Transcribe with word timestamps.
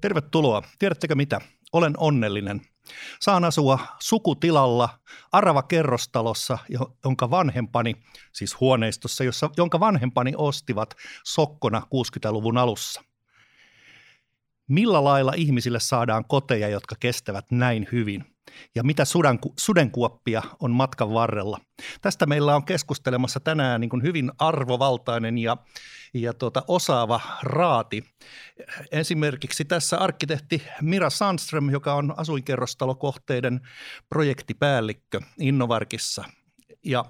Tervetuloa. 0.00 0.62
Tiedättekö 0.78 1.14
mitä? 1.14 1.40
Olen 1.72 1.94
onnellinen. 1.96 2.60
Saan 3.20 3.44
asua 3.44 3.78
sukutilalla 3.98 4.88
Arava 5.32 5.62
kerrostalossa, 5.62 6.58
jonka 7.04 7.30
vanhempani, 7.30 7.96
siis 8.32 8.60
huoneistossa, 8.60 9.24
jossa, 9.24 9.50
jonka 9.56 9.80
vanhempani 9.80 10.32
ostivat 10.36 10.94
sokkona 11.24 11.80
60-luvun 11.80 12.58
alussa. 12.58 13.02
Millä 14.68 15.04
lailla 15.04 15.32
ihmisille 15.36 15.80
saadaan 15.80 16.24
koteja, 16.24 16.68
jotka 16.68 16.96
kestävät 17.00 17.44
näin 17.50 17.88
hyvin? 17.92 18.29
Ja 18.74 18.82
mitä 18.82 19.04
sudanku, 19.04 19.54
sudenkuoppia 19.58 20.42
on 20.60 20.70
matkan 20.70 21.14
varrella. 21.14 21.58
Tästä 22.00 22.26
meillä 22.26 22.56
on 22.56 22.64
keskustelemassa 22.64 23.40
tänään 23.40 23.80
niin 23.80 23.88
kuin 23.88 24.02
hyvin 24.02 24.32
arvovaltainen 24.38 25.38
ja, 25.38 25.56
ja 26.14 26.34
tuota, 26.34 26.64
osaava 26.68 27.20
raati. 27.42 28.04
Esimerkiksi 28.92 29.64
tässä 29.64 29.98
arkkitehti 29.98 30.62
Mira 30.82 31.10
Sandström, 31.10 31.70
joka 31.70 31.94
on 31.94 32.14
asuinkerrostalokohteiden 32.16 33.60
projektipäällikkö 34.08 35.20
Innovarkissa 35.38 36.24
ja 36.84 37.04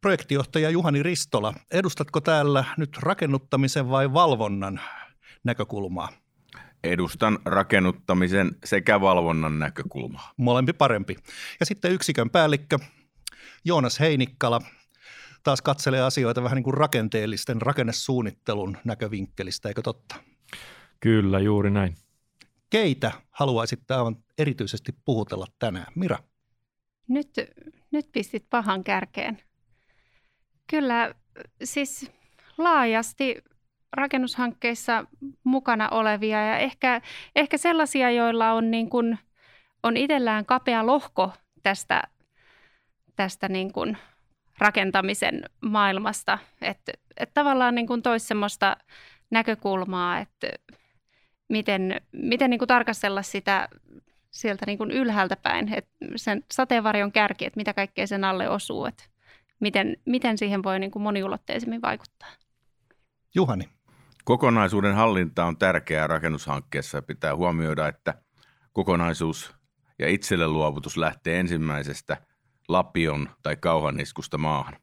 projektijohtaja 0.00 0.70
Juhani 0.70 1.02
Ristola. 1.02 1.54
Edustatko 1.70 2.20
täällä 2.20 2.64
nyt 2.76 2.96
rakennuttamisen 2.96 3.90
vai 3.90 4.12
valvonnan 4.12 4.80
näkökulmaa? 5.44 6.19
Edustan 6.84 7.38
rakennuttamisen 7.44 8.50
sekä 8.64 9.00
valvonnan 9.00 9.58
näkökulmaa. 9.58 10.32
Molempi 10.36 10.72
parempi. 10.72 11.16
Ja 11.60 11.66
sitten 11.66 11.92
yksikön 11.92 12.30
päällikkö 12.30 12.78
Joonas 13.64 14.00
Heinikkala 14.00 14.60
taas 15.42 15.62
katselee 15.62 16.00
asioita 16.00 16.42
vähän 16.42 16.56
niin 16.56 16.64
kuin 16.64 16.74
rakenteellisten 16.74 17.62
rakennesuunnittelun 17.62 18.76
näkövinkkelistä, 18.84 19.68
eikö 19.68 19.82
totta? 19.82 20.14
Kyllä, 21.00 21.40
juuri 21.40 21.70
näin. 21.70 21.94
Keitä 22.70 23.12
haluaisit 23.30 23.90
aivan 23.90 24.16
erityisesti 24.38 24.92
puhutella 25.04 25.46
tänään? 25.58 25.92
Mira? 25.94 26.18
Nyt, 27.08 27.30
nyt 27.90 28.12
pistit 28.12 28.46
pahan 28.50 28.84
kärkeen. 28.84 29.42
Kyllä, 30.66 31.14
siis 31.64 32.10
laajasti 32.58 33.42
rakennushankkeissa 33.92 35.04
mukana 35.44 35.88
olevia 35.88 36.46
ja 36.46 36.58
ehkä, 36.58 37.00
ehkä 37.36 37.58
sellaisia, 37.58 38.10
joilla 38.10 38.52
on, 38.52 38.70
niin 38.70 38.90
kuin, 38.90 39.18
on 39.82 39.96
itsellään 39.96 40.46
kapea 40.46 40.86
lohko 40.86 41.32
tästä, 41.62 42.02
tästä 43.16 43.48
niin 43.48 43.72
kuin 43.72 43.96
rakentamisen 44.58 45.44
maailmasta. 45.60 46.38
Että 46.62 46.92
et 47.16 47.30
tavallaan 47.34 47.74
niin 47.74 47.86
kuin 47.86 48.02
toisi 48.02 48.26
semmoista 48.26 48.76
näkökulmaa, 49.30 50.18
että 50.18 50.46
miten, 51.48 52.00
miten 52.12 52.50
niin 52.50 52.58
kuin 52.58 52.68
tarkastella 52.68 53.22
sitä 53.22 53.68
sieltä 54.30 54.66
niin 54.66 54.78
kuin 54.78 54.90
ylhäältä 54.90 55.36
päin, 55.36 55.74
että 55.74 55.90
sen 56.16 56.44
sateenvarjon 56.52 57.12
kärki, 57.12 57.46
että 57.46 57.56
mitä 57.56 57.74
kaikkea 57.74 58.06
sen 58.06 58.24
alle 58.24 58.48
osuu, 58.48 58.86
että 58.86 59.04
miten, 59.60 59.96
miten 60.04 60.38
siihen 60.38 60.62
voi 60.62 60.78
niin 60.78 60.90
kuin 60.90 61.02
moniulotteisemmin 61.02 61.82
vaikuttaa. 61.82 62.28
Juhani. 63.34 63.68
Kokonaisuuden 64.30 64.94
hallinta 64.94 65.44
on 65.44 65.58
tärkeää 65.58 66.06
rakennushankkeessa 66.06 66.98
ja 66.98 67.02
pitää 67.02 67.36
huomioida, 67.36 67.88
että 67.88 68.14
kokonaisuus 68.72 69.54
ja 69.98 70.08
itselle 70.08 70.48
luovutus 70.48 70.96
lähtee 70.96 71.40
ensimmäisestä 71.40 72.16
lapion 72.68 73.28
tai 73.42 73.56
kauhaniskusta 73.56 74.38
maahan. 74.38 74.76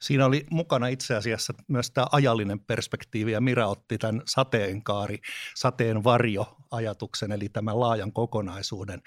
Siinä 0.00 0.26
oli 0.26 0.46
mukana 0.50 0.86
itse 0.86 1.16
asiassa 1.16 1.54
myös 1.68 1.90
tämä 1.90 2.06
ajallinen 2.12 2.60
perspektiivi 2.60 3.32
ja 3.32 3.40
Mira 3.40 3.66
otti 3.66 3.98
tämän 3.98 4.22
sateenkaari, 4.26 5.18
sateen 5.54 6.04
varjo 6.04 6.56
ajatuksen 6.70 7.32
eli 7.32 7.48
tämän 7.48 7.80
laajan 7.80 8.12
kokonaisuuden. 8.12 9.02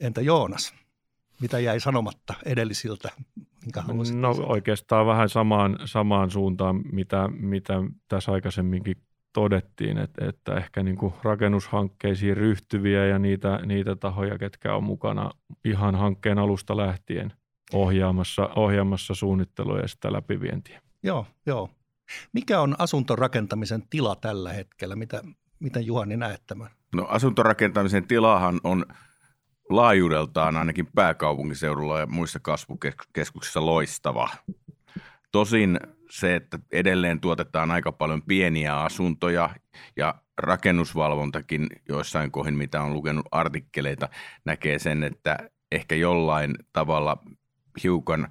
Entä 0.00 0.20
Joonas? 0.20 0.74
Mitä 1.40 1.58
jäi 1.58 1.80
sanomatta 1.80 2.34
edellisiltä? 2.44 3.08
Minkä 3.62 3.82
no 4.14 4.34
oikeastaan 4.46 5.06
vähän 5.06 5.28
samaan, 5.28 5.78
samaan 5.84 6.30
suuntaan, 6.30 6.80
mitä, 6.92 7.28
mitä 7.28 7.74
tässä 8.08 8.32
aikaisemminkin 8.32 8.96
todettiin, 9.32 9.98
että, 9.98 10.28
että 10.28 10.54
ehkä 10.54 10.82
niin 10.82 10.96
kuin 10.96 11.14
rakennushankkeisiin 11.22 12.36
ryhtyviä 12.36 13.06
ja 13.06 13.18
niitä, 13.18 13.60
niitä 13.66 13.96
tahoja, 13.96 14.38
ketkä 14.38 14.74
on 14.74 14.84
mukana 14.84 15.30
ihan 15.64 15.94
hankkeen 15.94 16.38
alusta 16.38 16.76
lähtien 16.76 17.32
ohjaamassa, 17.72 18.50
ohjaamassa 18.56 19.14
suunnittelua 19.14 19.78
ja 19.78 19.88
sitä 19.88 20.12
läpivientiä. 20.12 20.82
Joo, 21.02 21.26
joo. 21.46 21.70
Mikä 22.32 22.60
on 22.60 22.74
asuntorakentamisen 22.78 23.82
tila 23.90 24.16
tällä 24.16 24.52
hetkellä? 24.52 24.96
Mitä, 24.96 25.22
miten 25.60 25.86
Juhani 25.86 26.16
näet 26.16 26.42
tämän? 26.46 26.70
No 26.94 27.06
asuntorakentamisen 27.08 28.06
tilahan 28.06 28.60
on– 28.64 28.86
laajuudeltaan 29.70 30.56
ainakin 30.56 30.88
pääkaupunkiseudulla 30.94 32.00
ja 32.00 32.06
muissa 32.06 32.40
kasvukeskuksissa 32.40 33.66
loistava. 33.66 34.28
Tosin 35.32 35.80
se, 36.10 36.34
että 36.34 36.58
edelleen 36.72 37.20
tuotetaan 37.20 37.70
aika 37.70 37.92
paljon 37.92 38.22
pieniä 38.22 38.80
asuntoja 38.80 39.50
ja 39.96 40.14
rakennusvalvontakin 40.38 41.66
joissain 41.88 42.30
kohin, 42.30 42.54
mitä 42.54 42.82
on 42.82 42.94
lukenut 42.94 43.26
artikkeleita, 43.30 44.08
näkee 44.44 44.78
sen, 44.78 45.02
että 45.02 45.38
ehkä 45.72 45.94
jollain 45.94 46.54
tavalla 46.72 47.16
hiukan 47.82 48.28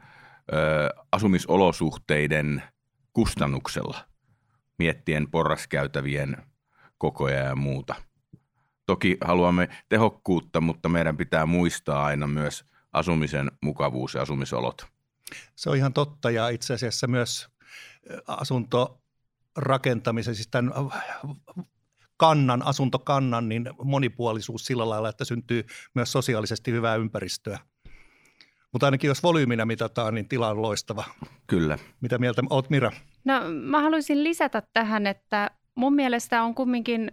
ö, 0.53 0.89
asumisolosuhteiden 1.11 2.63
kustannuksella, 3.13 3.97
miettien 4.77 5.31
porraskäytävien 5.31 6.37
kokoja 6.97 7.39
ja 7.39 7.55
muuta– 7.55 7.95
Toki 8.87 9.17
haluamme 9.23 9.69
tehokkuutta, 9.89 10.61
mutta 10.61 10.89
meidän 10.89 11.17
pitää 11.17 11.45
muistaa 11.45 12.05
aina 12.05 12.27
myös 12.27 12.65
asumisen 12.93 13.51
mukavuus 13.61 14.13
ja 14.13 14.21
asumisolot. 14.21 14.85
Se 15.55 15.69
on 15.69 15.77
ihan 15.77 15.93
totta 15.93 16.31
ja 16.31 16.49
itse 16.49 16.73
asiassa 16.73 17.07
myös 17.07 17.47
asuntorakentamisen, 18.27 20.35
siis 20.35 20.47
tämän 20.47 20.73
kannan, 22.17 22.65
asuntokannan, 22.65 23.49
niin 23.49 23.69
monipuolisuus 23.83 24.65
sillä 24.65 24.89
lailla, 24.89 25.09
että 25.09 25.25
syntyy 25.25 25.65
myös 25.95 26.11
sosiaalisesti 26.11 26.71
hyvää 26.71 26.95
ympäristöä. 26.95 27.59
Mutta 28.71 28.87
ainakin 28.87 29.07
jos 29.07 29.23
volyyminä 29.23 29.65
mitataan, 29.65 30.13
niin 30.13 30.27
tila 30.27 30.49
on 30.49 30.61
loistava. 30.61 31.03
Kyllä. 31.47 31.77
Mitä 32.01 32.17
mieltä 32.17 32.41
olet 32.49 32.69
Mira? 32.69 32.91
No 33.25 33.33
mä 33.61 33.81
haluaisin 33.81 34.23
lisätä 34.23 34.63
tähän, 34.73 35.07
että 35.07 35.51
mun 35.75 35.95
mielestä 35.95 36.43
on 36.43 36.55
kumminkin 36.55 37.11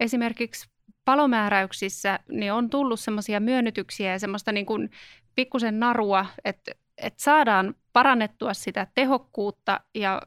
esimerkiksi 0.00 0.75
palomääräyksissä 1.06 2.18
niin 2.28 2.52
on 2.52 2.70
tullut 2.70 3.00
semmoisia 3.00 3.40
myönnytyksiä 3.40 4.12
ja 4.12 4.18
semmoista 4.18 4.52
niin 4.52 4.66
kuin 4.66 4.90
pikkusen 5.34 5.80
narua, 5.80 6.26
että, 6.44 6.72
että 6.98 7.22
saadaan 7.22 7.74
parannettua 7.92 8.54
sitä 8.54 8.86
tehokkuutta 8.94 9.80
ja 9.94 10.22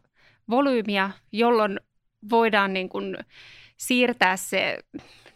volyymiä, 0.49 1.11
jolloin 1.31 1.79
voidaan 2.29 2.73
niin 2.73 2.89
kuin 2.89 3.17
siirtää 3.77 4.37
se 4.37 4.77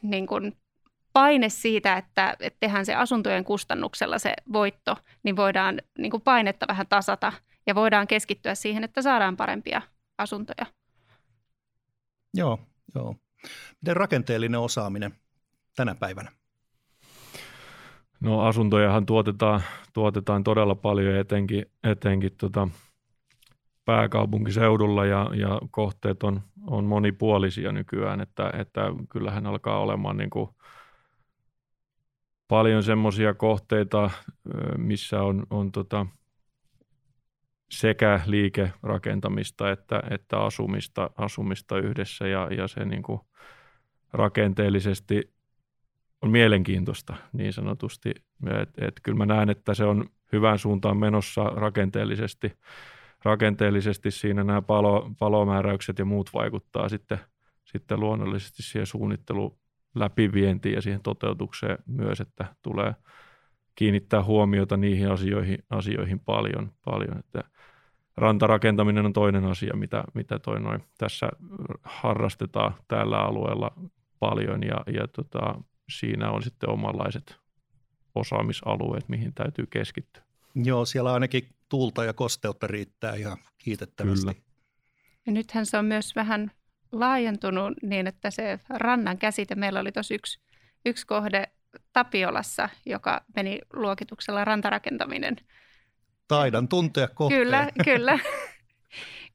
niin 0.01 0.27
kuin 0.27 0.57
paine 1.13 1.49
siitä, 1.49 1.97
että, 1.97 2.35
että 2.39 2.57
tehdään 2.59 2.85
se 2.85 2.95
asuntojen 2.95 3.43
kustannuksella 3.43 4.19
se 4.19 4.33
voitto, 4.53 4.97
niin 5.23 5.35
voidaan 5.35 5.81
niin 5.97 6.11
kuin 6.11 6.21
painetta 6.21 6.65
vähän 6.67 6.87
tasata 6.87 7.33
ja 7.67 7.75
voidaan 7.75 8.07
keskittyä 8.07 8.55
siihen, 8.55 8.83
että 8.83 9.01
saadaan 9.01 9.37
parempia 9.37 9.81
asuntoja. 10.17 10.65
Joo, 12.33 12.59
joo. 12.95 13.15
Miten 13.81 13.95
rakenteellinen 13.95 14.59
osaaminen? 14.59 15.22
Tänä 15.75 15.95
päivänä? 15.95 16.31
No 18.19 18.41
asuntojahan 18.41 19.05
tuotetaan, 19.05 19.61
tuotetaan 19.93 20.43
todella 20.43 20.75
paljon 20.75 21.15
etenkin, 21.15 21.65
etenkin 21.83 22.31
tota 22.37 22.67
pääkaupunkiseudulla 23.85 25.05
ja, 25.05 25.29
ja 25.33 25.59
kohteet 25.71 26.23
on, 26.23 26.41
on 26.67 26.85
monipuolisia 26.85 27.71
nykyään, 27.71 28.21
että, 28.21 28.51
että 28.59 28.81
kyllähän 29.09 29.45
alkaa 29.45 29.79
olemaan 29.79 30.17
niin 30.17 30.29
kuin 30.29 30.49
paljon 32.47 32.83
semmoisia 32.83 33.33
kohteita, 33.33 34.09
missä 34.77 35.21
on, 35.21 35.43
on 35.49 35.71
tota 35.71 36.05
sekä 37.71 38.21
liikerakentamista 38.25 39.71
että, 39.71 40.03
että 40.11 40.39
asumista, 40.39 41.09
asumista 41.17 41.77
yhdessä 41.77 42.27
ja, 42.27 42.47
ja 42.57 42.67
se 42.67 42.85
niin 42.85 43.03
kuin 43.03 43.19
rakenteellisesti 44.13 45.32
on 46.23 46.31
mielenkiintoista 46.31 47.15
niin 47.33 47.53
sanotusti. 47.53 48.09
Et, 48.61 48.69
et 48.77 48.99
kyllä 49.03 49.17
mä 49.17 49.25
näen, 49.25 49.49
että 49.49 49.73
se 49.73 49.83
on 49.83 50.09
hyvään 50.31 50.59
suuntaan 50.59 50.97
menossa 50.97 51.43
rakenteellisesti. 51.43 52.57
Rakenteellisesti 53.23 54.11
siinä 54.11 54.43
nämä 54.43 54.61
palo, 54.61 55.11
palomääräykset 55.19 55.99
ja 55.99 56.05
muut 56.05 56.29
vaikuttaa 56.33 56.89
sitten, 56.89 57.19
sitten 57.65 57.99
luonnollisesti 57.99 58.63
siihen 58.63 58.87
suunnittelu 58.87 59.59
läpivientiin 59.95 60.75
ja 60.75 60.81
siihen 60.81 61.01
toteutukseen 61.01 61.77
myös, 61.87 62.21
että 62.21 62.45
tulee 62.61 62.95
kiinnittää 63.75 64.23
huomiota 64.23 64.77
niihin 64.77 65.11
asioihin, 65.11 65.57
asioihin 65.69 66.19
paljon. 66.19 66.71
paljon. 66.85 67.19
Että 67.19 67.43
rantarakentaminen 68.17 69.05
on 69.05 69.13
toinen 69.13 69.45
asia, 69.45 69.75
mitä, 69.75 70.03
mitä 70.13 70.39
toi 70.39 70.59
noin 70.59 70.83
tässä 70.97 71.29
harrastetaan 71.83 72.73
tällä 72.87 73.19
alueella 73.19 73.71
paljon 74.19 74.63
ja, 74.63 74.83
ja 74.93 75.07
tota, 75.07 75.61
siinä 75.91 76.31
on 76.31 76.43
sitten 76.43 76.69
omanlaiset 76.69 77.35
osaamisalueet, 78.15 79.09
mihin 79.09 79.33
täytyy 79.33 79.65
keskittyä. 79.65 80.23
Joo, 80.55 80.85
siellä 80.85 81.13
ainakin 81.13 81.49
tuulta 81.69 82.03
ja 82.03 82.13
kosteutta 82.13 82.67
riittää 82.67 83.15
ihan 83.15 83.37
kiitettävästi. 83.57 84.25
Kyllä. 84.25 84.41
Ja 85.25 85.31
nythän 85.31 85.65
se 85.65 85.77
on 85.77 85.85
myös 85.85 86.15
vähän 86.15 86.51
laajentunut 86.91 87.73
niin, 87.81 88.07
että 88.07 88.31
se 88.31 88.59
rannan 88.69 89.17
käsite, 89.17 89.55
meillä 89.55 89.79
oli 89.79 89.91
tuossa 89.91 90.13
yksi, 90.13 90.39
yksi 90.85 91.07
kohde 91.07 91.47
Tapiolassa, 91.93 92.69
joka 92.85 93.21
meni 93.35 93.59
luokituksella 93.73 94.45
rantarakentaminen. 94.45 95.35
Taidan 96.27 96.67
tuntea 96.67 97.07
kohteen. 97.07 97.41
Kyllä, 97.41 97.69
kyllä. 97.85 98.19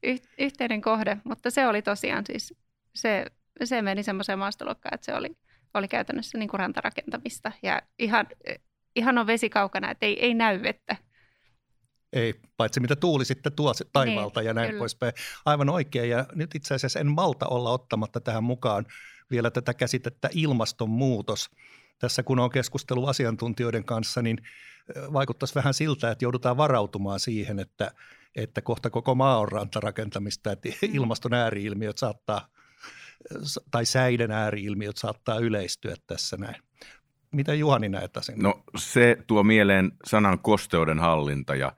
Y- 0.03 0.27
yhteinen 0.37 0.81
kohde, 0.81 1.17
mutta 1.23 1.49
se 1.49 1.67
oli 1.67 1.81
tosiaan 1.81 2.25
siis, 2.25 2.53
se, 2.95 3.25
se 3.63 3.81
meni 3.81 4.03
semmoiseen 4.03 4.39
maastoluokkaan, 4.39 4.93
että 4.93 5.05
se 5.05 5.13
oli, 5.13 5.37
oli 5.73 5.87
käytännössä 5.87 6.37
niin 6.37 6.49
kuin 6.49 6.59
rantarakentamista 6.59 7.51
ja 7.63 7.81
ihan, 7.99 8.27
ihan 8.95 9.17
on 9.17 9.27
vesi 9.27 9.49
kaukana, 9.49 9.91
että 9.91 10.05
ei, 10.05 10.25
ei 10.25 10.33
näy 10.33 10.63
vettä. 10.63 10.95
Ei, 12.13 12.33
paitsi 12.57 12.79
mitä 12.79 12.95
tuuli 12.95 13.25
sitten 13.25 13.53
tuo 13.53 13.73
taivaalta 13.93 14.39
niin, 14.39 14.47
ja 14.47 14.53
näin 14.53 14.69
kyllä. 14.69 14.79
poispäin. 14.79 15.13
Aivan 15.45 15.69
oikein 15.69 16.09
ja 16.09 16.25
nyt 16.35 16.55
itse 16.55 16.75
asiassa 16.75 16.99
en 16.99 17.07
malta 17.07 17.47
olla 17.47 17.71
ottamatta 17.71 18.21
tähän 18.21 18.43
mukaan 18.43 18.85
vielä 19.31 19.51
tätä 19.51 19.73
käsitettä 19.73 20.29
ilmastonmuutos. 20.33 21.49
Tässä 21.99 22.23
kun 22.23 22.39
on 22.39 22.49
keskustelu 22.49 23.05
asiantuntijoiden 23.05 23.85
kanssa, 23.85 24.21
niin 24.21 24.37
vaikuttaisi 25.13 25.55
vähän 25.55 25.73
siltä, 25.73 26.11
että 26.11 26.25
joudutaan 26.25 26.57
varautumaan 26.57 27.19
siihen, 27.19 27.59
että, 27.59 27.91
että 28.35 28.61
kohta 28.61 28.89
koko 28.89 29.15
maa 29.15 29.39
on 29.39 29.51
rantarakentamista, 29.51 30.51
että 30.51 30.69
mm. 30.69 30.95
ilmaston 30.95 31.33
ääriilmiöt 31.33 31.97
saattaa, 31.97 32.47
tai 33.71 33.85
säiden 33.85 34.31
ääriilmiöt 34.31 34.97
saattaa 34.97 35.39
yleistyä 35.39 35.95
tässä 36.07 36.37
näin. 36.37 36.55
Mitä 37.31 37.53
Juhani 37.53 37.89
näet 37.89 38.11
sen? 38.21 38.39
No 38.39 38.63
se 38.77 39.17
tuo 39.27 39.43
mieleen 39.43 39.91
sanan 40.05 40.39
kosteuden 40.39 40.99
hallinta 40.99 41.55
ja 41.55 41.71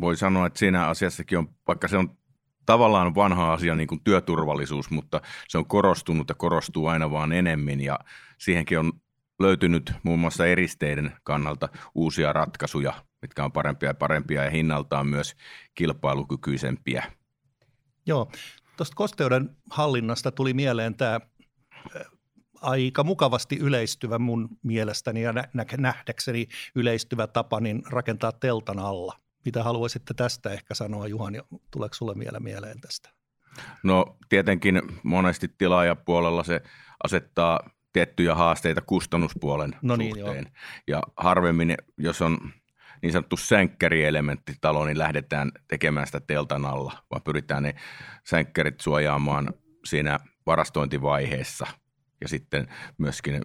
voi 0.00 0.16
sanoa, 0.16 0.46
että 0.46 0.58
siinä 0.58 0.86
asiassakin 0.86 1.38
on, 1.38 1.48
vaikka 1.66 1.88
se 1.88 1.96
on 1.96 2.18
tavallaan 2.66 3.14
vanha 3.14 3.52
asia 3.52 3.74
niin 3.74 3.86
kuin 3.88 4.00
työturvallisuus, 4.04 4.90
mutta 4.90 5.20
se 5.48 5.58
on 5.58 5.66
korostunut 5.66 6.28
ja 6.28 6.34
korostuu 6.34 6.86
aina 6.86 7.10
vaan 7.10 7.32
enemmän 7.32 7.80
ja 7.80 7.98
siihenkin 8.38 8.78
on 8.78 8.92
löytynyt 9.38 9.92
muun 10.02 10.18
muassa 10.18 10.46
eristeiden 10.46 11.12
kannalta 11.22 11.68
uusia 11.94 12.32
ratkaisuja, 12.32 12.94
mitkä 13.22 13.44
on 13.44 13.52
parempia 13.52 13.88
ja 13.88 13.94
parempia 13.94 14.44
ja 14.44 14.50
hinnaltaan 14.50 15.06
myös 15.06 15.36
kilpailukykyisempiä. 15.74 17.12
Joo, 18.06 18.30
tuosta 18.78 18.96
kosteuden 18.96 19.56
hallinnasta 19.70 20.32
tuli 20.32 20.54
mieleen 20.54 20.94
tämä 20.94 21.20
aika 22.60 23.04
mukavasti 23.04 23.56
yleistyvä 23.56 24.18
mun 24.18 24.48
mielestäni 24.62 25.22
ja 25.22 25.34
nähdäkseni 25.78 26.48
yleistyvä 26.74 27.26
tapa 27.26 27.60
niin 27.60 27.82
rakentaa 27.90 28.32
teltan 28.32 28.78
alla. 28.78 29.18
Mitä 29.44 29.62
haluaisitte 29.62 30.14
tästä 30.14 30.50
ehkä 30.50 30.74
sanoa, 30.74 31.06
Juhan, 31.06 31.42
tuleeko 31.70 31.94
sulle 31.94 32.14
vielä 32.18 32.40
mieleen 32.40 32.80
tästä? 32.80 33.10
No 33.82 34.16
tietenkin 34.28 34.82
monesti 35.02 35.48
tilaajapuolella 35.58 36.44
se 36.44 36.62
asettaa 37.04 37.70
tiettyjä 37.92 38.34
haasteita 38.34 38.80
kustannuspuolen 38.80 39.76
no 39.82 39.96
niin, 39.96 40.16
suhteen. 40.16 40.44
Joo. 40.44 40.98
Ja 40.98 41.02
harvemmin, 41.16 41.74
jos 41.98 42.22
on 42.22 42.38
niin 43.02 43.12
sanottu 43.12 43.36
sänkkärielementti 43.36 44.52
talo, 44.60 44.84
niin 44.84 44.98
lähdetään 44.98 45.52
tekemään 45.68 46.06
sitä 46.06 46.20
teltan 46.20 46.66
alla, 46.66 46.92
vaan 47.10 47.22
pyritään 47.22 47.62
ne 47.62 47.74
sänkkärit 48.24 48.80
suojaamaan 48.80 49.54
siinä 49.84 50.18
varastointivaiheessa 50.46 51.66
ja 52.20 52.28
sitten 52.28 52.68
myöskin 52.98 53.42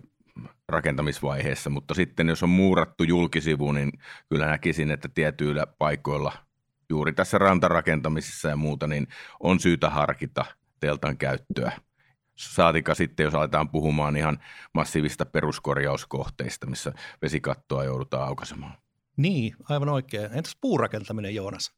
rakentamisvaiheessa, 0.70 1.70
mutta 1.70 1.94
sitten 1.94 2.30
jos 2.30 2.44
on 2.44 2.50
muurattu 2.50 3.04
julkisivu, 3.04 3.72
niin 3.72 3.92
kyllä 4.30 4.46
näkisin, 4.46 4.92
että 4.92 5.10
tietyillä 5.16 5.68
paikoilla 5.68 6.34
juuri 6.90 7.14
tässä 7.14 7.38
rantarakentamisessa 7.38 8.50
ja 8.50 8.56
muuta, 8.56 8.88
niin 8.88 9.08
on 9.40 9.60
syytä 9.60 9.90
harkita 9.90 10.46
teltan 10.80 11.18
käyttöä 11.18 11.72
Saatika 12.36 12.96
sitten, 12.96 13.24
jos 13.24 13.36
aletaan 13.36 13.70
puhumaan 13.70 14.16
ihan 14.16 14.40
massiivista 14.74 15.26
peruskorjauskohteista, 15.26 16.68
missä 16.68 16.94
vesikattoa 17.22 17.84
joudutaan 17.84 18.28
aukaisemaan. 18.28 18.83
Niin, 19.18 19.56
aivan 19.70 19.90
oikein. 19.90 20.26
Entäs 20.34 20.58
puurakentaminen, 20.62 21.36
Joonas? 21.36 21.74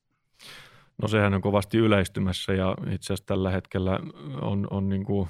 No 1.01 1.07
sehän 1.07 1.33
on 1.33 1.41
kovasti 1.41 1.77
yleistymässä 1.77 2.53
ja 2.53 2.75
itse 2.91 3.05
asiassa 3.05 3.25
tällä 3.25 3.51
hetkellä 3.51 3.99
on, 4.41 4.67
on 4.71 4.89
niin 4.89 5.05
kuin 5.05 5.29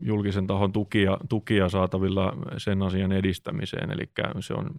julkisen 0.00 0.46
tahon 0.46 0.72
tukia, 0.72 1.18
tukia 1.28 1.68
saatavilla 1.68 2.32
sen 2.58 2.82
asian 2.82 3.12
edistämiseen. 3.12 3.90
Eli 3.90 4.10
se 4.40 4.54
on 4.54 4.70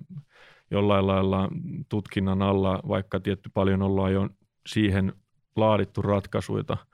jollain 0.71 1.07
lailla 1.07 1.50
tutkinnan 1.89 2.41
alla, 2.41 2.80
vaikka 2.88 3.19
tietty 3.19 3.50
paljon 3.53 3.81
ollaan 3.81 4.13
jo 4.13 4.30
siihen 4.68 5.13
laadittu 5.56 6.01
ratkaisuita– 6.01 6.77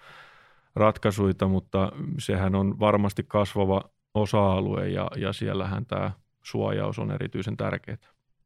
ratkaisuja, 0.76 1.48
mutta 1.48 1.92
sehän 2.20 2.56
on 2.56 2.80
varmasti 2.80 3.24
kasvava 3.28 3.82
osa-alue 4.14 4.90
ja, 4.90 5.08
ja 5.18 5.34
siellähän 5.34 5.86
tämä 5.86 6.12
suojaus 6.44 7.00
on 7.00 7.12
erityisen 7.12 7.58
tärkeää. 7.58 7.98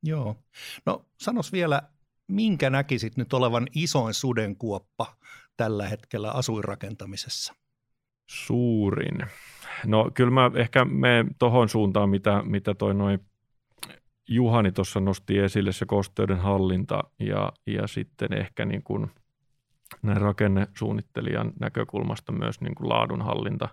Joo. 0.03 0.35
No 0.85 1.05
sanos 1.17 1.51
vielä, 1.51 1.81
minkä 2.27 2.69
näkisit 2.69 3.17
nyt 3.17 3.33
olevan 3.33 3.67
isoin 3.75 4.13
sudenkuoppa 4.13 5.15
tällä 5.57 5.87
hetkellä 5.87 6.31
asuinrakentamisessa? 6.31 7.53
Suurin. 8.29 9.17
No 9.85 10.11
kyllä 10.13 10.31
mä 10.31 10.51
ehkä 10.55 10.85
menen 10.85 11.35
tuohon 11.39 11.69
suuntaan, 11.69 12.09
mitä, 12.09 12.43
mitä 12.45 12.73
toi 12.73 12.93
noin 12.93 13.19
Juhani 14.27 14.71
tuossa 14.71 14.99
nosti 14.99 15.39
esille, 15.39 15.71
se 15.71 15.85
kosteuden 15.85 16.39
hallinta 16.39 17.03
ja, 17.19 17.51
ja 17.67 17.87
sitten 17.87 18.33
ehkä 18.33 18.65
niin 18.65 18.83
kuin– 18.83 19.07
näin 20.01 20.21
rakennesuunnittelijan 20.21 21.53
näkökulmasta 21.59 22.31
myös 22.31 22.61
niin 22.61 22.75
kuin 22.75 22.89
laadunhallinta 22.89 23.69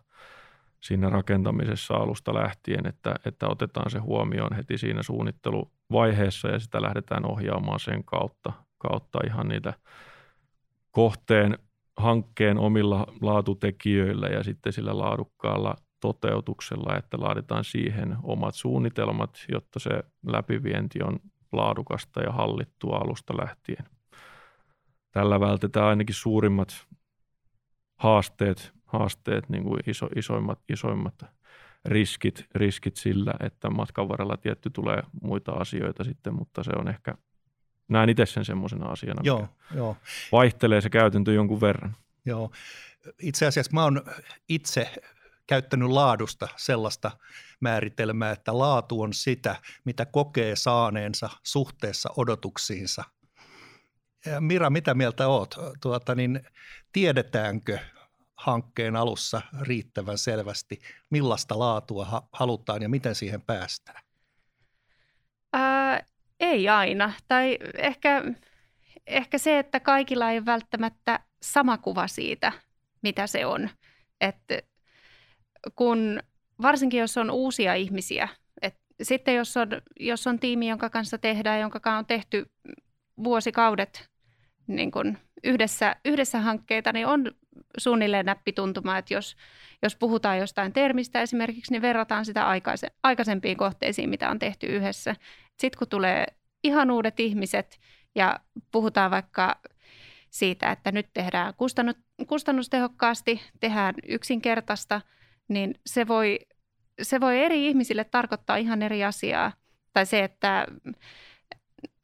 siinä 0.81 1.09
rakentamisessa 1.09 1.94
alusta 1.94 2.35
lähtien, 2.35 2.87
että, 2.87 3.15
että 3.25 3.49
otetaan 3.49 3.91
se 3.91 3.99
huomioon 3.99 4.56
heti 4.56 4.79
siinä 4.79 5.03
suunnitteluvaiheessa 5.03 6.49
ja 6.49 6.59
sitä 6.59 6.82
lähdetään 6.82 7.27
ohjaamaan 7.27 7.81
sen 7.81 8.05
kautta, 8.05 8.53
kautta 8.79 9.19
ihan 9.27 9.49
niitä 9.49 9.75
kohteen 10.91 11.59
hankkeen 11.97 12.59
omilla 12.59 13.06
laatutekijöillä 13.20 14.27
ja 14.27 14.43
sitten 14.43 14.72
sillä 14.72 14.99
laadukkaalla 14.99 15.75
toteutuksella, 16.01 16.96
että 16.96 17.20
laaditaan 17.20 17.65
siihen 17.65 18.17
omat 18.22 18.55
suunnitelmat, 18.55 19.44
jotta 19.53 19.79
se 19.79 19.91
läpivienti 20.27 21.03
on 21.03 21.19
laadukasta 21.53 22.20
ja 22.20 22.32
hallittua 22.32 22.96
alusta 22.96 23.34
lähtien. 23.37 23.84
Tällä 25.10 25.41
vältetään 25.41 25.87
ainakin 25.87 26.15
suurimmat 26.15 26.87
haasteet, 27.96 28.72
haasteet 28.93 29.49
niin 29.49 29.65
kuin 29.65 29.81
iso, 29.87 30.09
isoimmat, 30.17 30.59
isoimmat 30.69 31.25
riskit, 31.85 32.47
riskit 32.55 32.97
sillä, 32.97 33.35
että 33.41 33.70
matkan 33.70 34.09
varrella 34.09 34.37
tietty 34.37 34.70
tulee 34.70 35.03
muita 35.23 35.53
asioita 35.53 36.05
sitten, 36.05 36.35
mutta 36.35 36.63
se 36.63 36.70
on 36.77 36.89
ehkä, 36.89 37.15
näen 37.89 38.09
itse 38.09 38.27
sen 38.27 38.44
semmoisena 38.44 38.87
asiana, 38.87 39.20
joo, 39.25 39.49
joo. 39.75 39.97
vaihtelee 40.32 40.81
se 40.81 40.91
käytäntö 40.91 41.32
jonkun 41.32 41.61
verran. 41.61 41.97
Joo, 42.25 42.51
itse 43.23 43.47
asiassa 43.47 43.73
mä 43.73 43.85
oon 43.85 44.03
itse 44.49 44.93
käyttänyt 45.47 45.89
laadusta 45.89 46.49
sellaista 46.56 47.11
määritelmää, 47.61 48.32
että 48.32 48.59
laatu 48.59 49.01
on 49.01 49.13
sitä, 49.13 49.56
mitä 49.85 50.06
kokee 50.06 50.56
saaneensa 50.56 51.31
suhteessa 51.43 52.11
odotuksiinsa– 52.17 53.05
Mira, 54.41 54.70
mitä 54.70 54.94
mieltä 54.94 55.29
oot? 55.29 55.55
Tuota, 55.81 56.15
niin 56.15 56.41
tiedetäänkö 56.93 57.79
hankkeen 58.41 58.97
alussa 58.97 59.41
riittävän 59.61 60.19
selvästi, 60.19 60.79
millaista 61.11 61.59
laatua 61.59 62.29
halutaan 62.32 62.82
ja 62.82 62.89
miten 62.89 63.15
siihen 63.15 63.43
päästään? 63.43 64.03
Ää, 65.53 66.05
ei 66.41 66.69
aina. 66.69 67.13
Tai 67.29 67.59
ehkä, 67.79 68.23
ehkä 69.06 69.39
se, 69.39 69.59
että 69.59 69.81
kaikilla 69.81 70.31
ei 70.31 70.44
välttämättä 70.44 71.20
sama 71.43 71.79
kuva 71.79 72.09
siitä, 72.09 72.53
mitä 73.03 73.27
se 73.27 73.47
on. 73.47 73.70
että 74.20 74.59
kun, 75.75 76.20
varsinkin 76.63 77.01
jos 77.01 77.17
on 77.17 77.31
uusia 77.31 77.75
ihmisiä, 77.75 78.29
et 78.63 78.75
sitten 79.03 79.35
jos 79.35 79.56
on, 79.56 79.69
jos 80.01 80.27
on 80.27 80.39
tiimi, 80.39 80.69
jonka 80.69 80.91
kanssa 80.91 81.19
tehdään, 81.19 81.61
jonka 81.61 81.97
on 81.99 82.06
tehty 82.06 82.51
vuosikaudet 83.25 84.11
niin 84.67 84.91
kuin 84.91 85.19
yhdessä, 85.44 85.97
yhdessä 86.05 86.41
hankkeita, 86.41 86.93
niin 86.93 87.06
on 87.06 87.31
suunnilleen 87.79 88.27
näppituntuma, 88.27 88.98
että 88.98 89.15
jos, 89.15 89.36
jos 89.82 89.96
puhutaan 89.96 90.39
jostain 90.39 90.72
termistä 90.72 91.20
esimerkiksi, 91.20 91.72
niin 91.72 91.82
verrataan 91.82 92.24
sitä 92.24 92.48
aikaise, 92.48 92.89
aikaisempiin 93.03 93.56
kohteisiin, 93.56 94.10
mitä 94.10 94.31
on 94.31 94.39
tehty 94.39 94.67
yhdessä. 94.67 95.17
Sitten 95.58 95.79
kun 95.79 95.89
tulee 95.89 96.27
ihan 96.65 96.91
uudet 96.91 97.20
ihmiset 97.20 97.81
ja 98.15 98.41
puhutaan 98.72 99.10
vaikka 99.10 99.60
siitä, 100.31 100.70
että 100.70 100.93
nyt 100.93 101.06
tehdään 101.15 101.55
kustannus, 101.55 101.96
kustannustehokkaasti, 102.27 103.41
tehdään 103.60 103.94
yksinkertaista, 104.08 105.00
niin 105.48 105.74
se 105.86 106.08
voi 106.08 106.39
se 107.03 107.20
voi 107.20 107.44
eri 107.44 107.67
ihmisille 107.67 108.05
tarkoittaa 108.05 108.56
ihan 108.56 108.82
eri 108.82 109.05
asiaa. 109.05 109.53
Tai 109.93 110.06
se, 110.06 110.24
että 110.24 110.67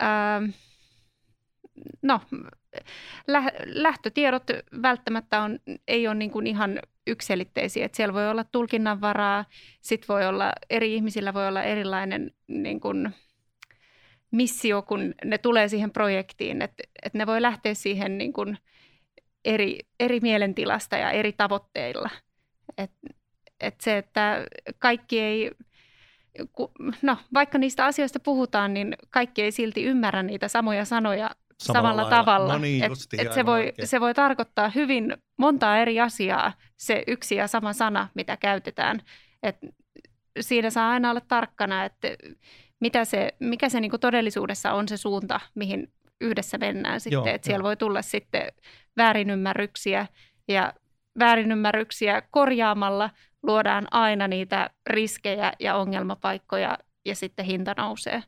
ää, 0.01 0.43
no, 2.03 2.21
lähtötiedot 3.65 4.43
välttämättä 4.83 5.43
on, 5.43 5.59
ei 5.89 6.07
ole 6.07 6.15
niin 6.15 6.31
kuin 6.31 6.47
ihan 6.47 6.81
ykselitteisiä. 7.07 7.87
Että 7.87 7.97
siellä 7.97 8.15
voi 8.15 8.29
olla 8.29 8.45
tulkinnanvaraa, 8.45 9.45
sitten 9.81 10.09
voi 10.09 10.27
olla, 10.27 10.53
eri 10.71 10.95
ihmisillä 10.95 11.35
voi 11.35 11.49
olla 11.49 11.63
erilainen 11.63 12.31
niin 12.49 12.81
kuin, 12.81 13.15
missio, 14.31 14.83
kun 14.83 15.15
ne 15.25 15.39
tulee 15.39 15.69
siihen 15.69 15.91
projektiin. 15.91 16.63
Että 16.63 16.83
et 17.03 17.15
ne 17.15 17.27
voi 17.27 17.43
lähteä 17.43 17.75
siihen 17.75 18.19
niin 18.19 18.33
kuin 18.33 18.59
eri, 19.45 19.79
eri 20.01 20.21
mielentilasta 20.21 20.97
ja 20.97 21.11
eri 21.11 21.33
tavoitteilla. 21.33 22.11
Et, 22.79 22.91
et 23.61 23.81
se, 23.81 23.99
että 23.99 24.47
kaikki 24.79 25.21
ei, 25.21 25.51
no 27.03 27.17
vaikka 27.35 27.59
niistä 27.59 27.85
asioista 27.85 28.21
puhutaan, 28.21 28.75
niin 28.75 28.97
kaikki 29.11 29.43
ei 29.43 29.53
silti 29.53 29.85
ymmärrä 29.85 30.23
niitä 30.23 30.49
samoja 30.49 30.85
sanoja 30.85 31.31
samalla, 31.63 31.89
samalla 31.91 32.11
tavalla. 32.11 32.53
No 32.53 32.59
niin, 32.59 32.85
et, 32.85 32.93
et 33.19 33.33
se, 33.33 33.47
voi, 33.47 33.73
se 33.85 34.01
voi 34.01 34.15
tarkoittaa 34.15 34.69
hyvin 34.69 35.17
montaa 35.39 35.79
eri 35.79 36.01
asiaa, 36.01 36.53
se 36.77 37.05
yksi 37.07 37.35
ja 37.35 37.49
sama 37.49 37.73
sana, 37.73 38.09
mitä 38.15 38.37
käytetään. 38.37 39.03
Et 39.43 39.57
siinä 40.41 40.71
saa 40.71 40.91
aina 40.91 41.11
olla 41.11 41.21
tarkkana, 41.21 41.85
että 41.85 42.09
mitä 42.81 43.05
se, 43.05 43.33
mikä 43.41 43.69
se 43.69 43.81
niinku 43.81 43.99
todellisuudessa 43.99 44.73
on 44.73 44.89
se 44.89 44.97
suunta, 44.97 45.41
mihin 45.55 45.93
yhdessä 46.21 46.59
mennään 46.59 47.01
sitten. 47.01 47.13
Joo, 47.13 47.27
että 47.27 47.47
siellä 47.47 47.63
voi 47.63 47.77
tulla 47.77 48.03
sitten 48.03 48.47
väärinymmärryksiä 48.97 50.07
ja 50.49 50.73
väärinymmärryksiä 51.19 52.23
korjaamalla 52.31 53.11
luodaan 53.43 53.89
aina 53.91 54.29
niitä 54.29 54.71
riskejä 54.87 55.53
ja 55.61 55.77
ongelmapaikkoja 55.77 56.79
ja 57.05 57.15
sitten 57.15 57.45
hinta 57.45 57.75
nousee. 57.77 58.23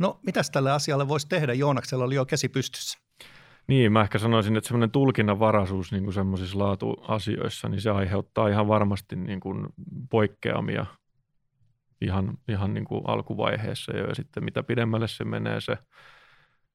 No, 0.00 0.20
mitäs 0.26 0.50
tälle 0.50 0.70
asialle 0.72 1.08
voisi 1.08 1.28
tehdä? 1.28 1.52
Joonaksella 1.52 2.04
oli 2.04 2.14
jo 2.14 2.26
käsi 2.26 2.48
pystyssä. 2.48 2.98
Niin, 3.66 3.92
mä 3.92 4.02
ehkä 4.02 4.18
sanoisin, 4.18 4.56
että 4.56 4.68
semmoinen 4.68 4.90
tulkinnanvaraisuus 4.90 5.92
niin 5.92 6.04
kuin 6.04 6.14
semmoisissa 6.14 6.58
laatuasioissa, 6.58 7.68
niin 7.68 7.80
se 7.80 7.90
aiheuttaa 7.90 8.48
ihan 8.48 8.68
varmasti 8.68 9.16
niin 9.16 9.40
kuin 9.40 9.66
poikkeamia 10.10 10.86
ihan, 12.00 12.38
ihan 12.48 12.74
niin 12.74 12.84
kuin 12.84 13.02
alkuvaiheessa 13.06 13.96
jo. 13.96 14.06
Ja 14.06 14.14
sitten 14.14 14.44
mitä 14.44 14.62
pidemmälle 14.62 15.08
se 15.08 15.24
menee 15.24 15.60
se 15.60 15.78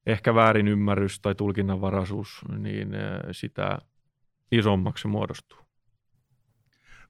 ehkä 0.06 0.34
väärin 0.34 0.68
ymmärrys 0.68 1.20
tai 1.20 1.34
tulkinnanvaraisuus, 1.34 2.40
niin 2.58 2.94
eh, 2.94 3.00
sitä 3.32 3.78
isommaksi 4.52 5.08
muodostuu. 5.08 5.58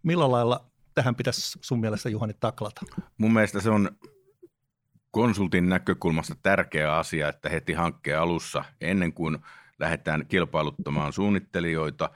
Millä 0.02 0.30
lailla 0.30 0.70
tähän 0.94 1.14
pitäisi 1.14 1.58
sun 1.62 1.80
mielestä 1.80 2.08
Juhani 2.08 2.35
taklata? 2.40 2.80
Mun 3.18 3.32
mielestä 3.32 3.61
se 3.61 3.70
on 3.70 3.88
konsultin 5.16 5.68
näkökulmasta 5.68 6.35
tärkeä 6.42 6.96
asia, 6.96 7.28
että 7.28 7.49
heti 7.49 7.73
hankkeen 7.73 8.20
alussa, 8.20 8.64
ennen 8.80 9.12
kuin 9.12 9.38
lähdetään 9.78 10.26
kilpailuttamaan 10.26 11.12
suunnittelijoita, 11.12 12.11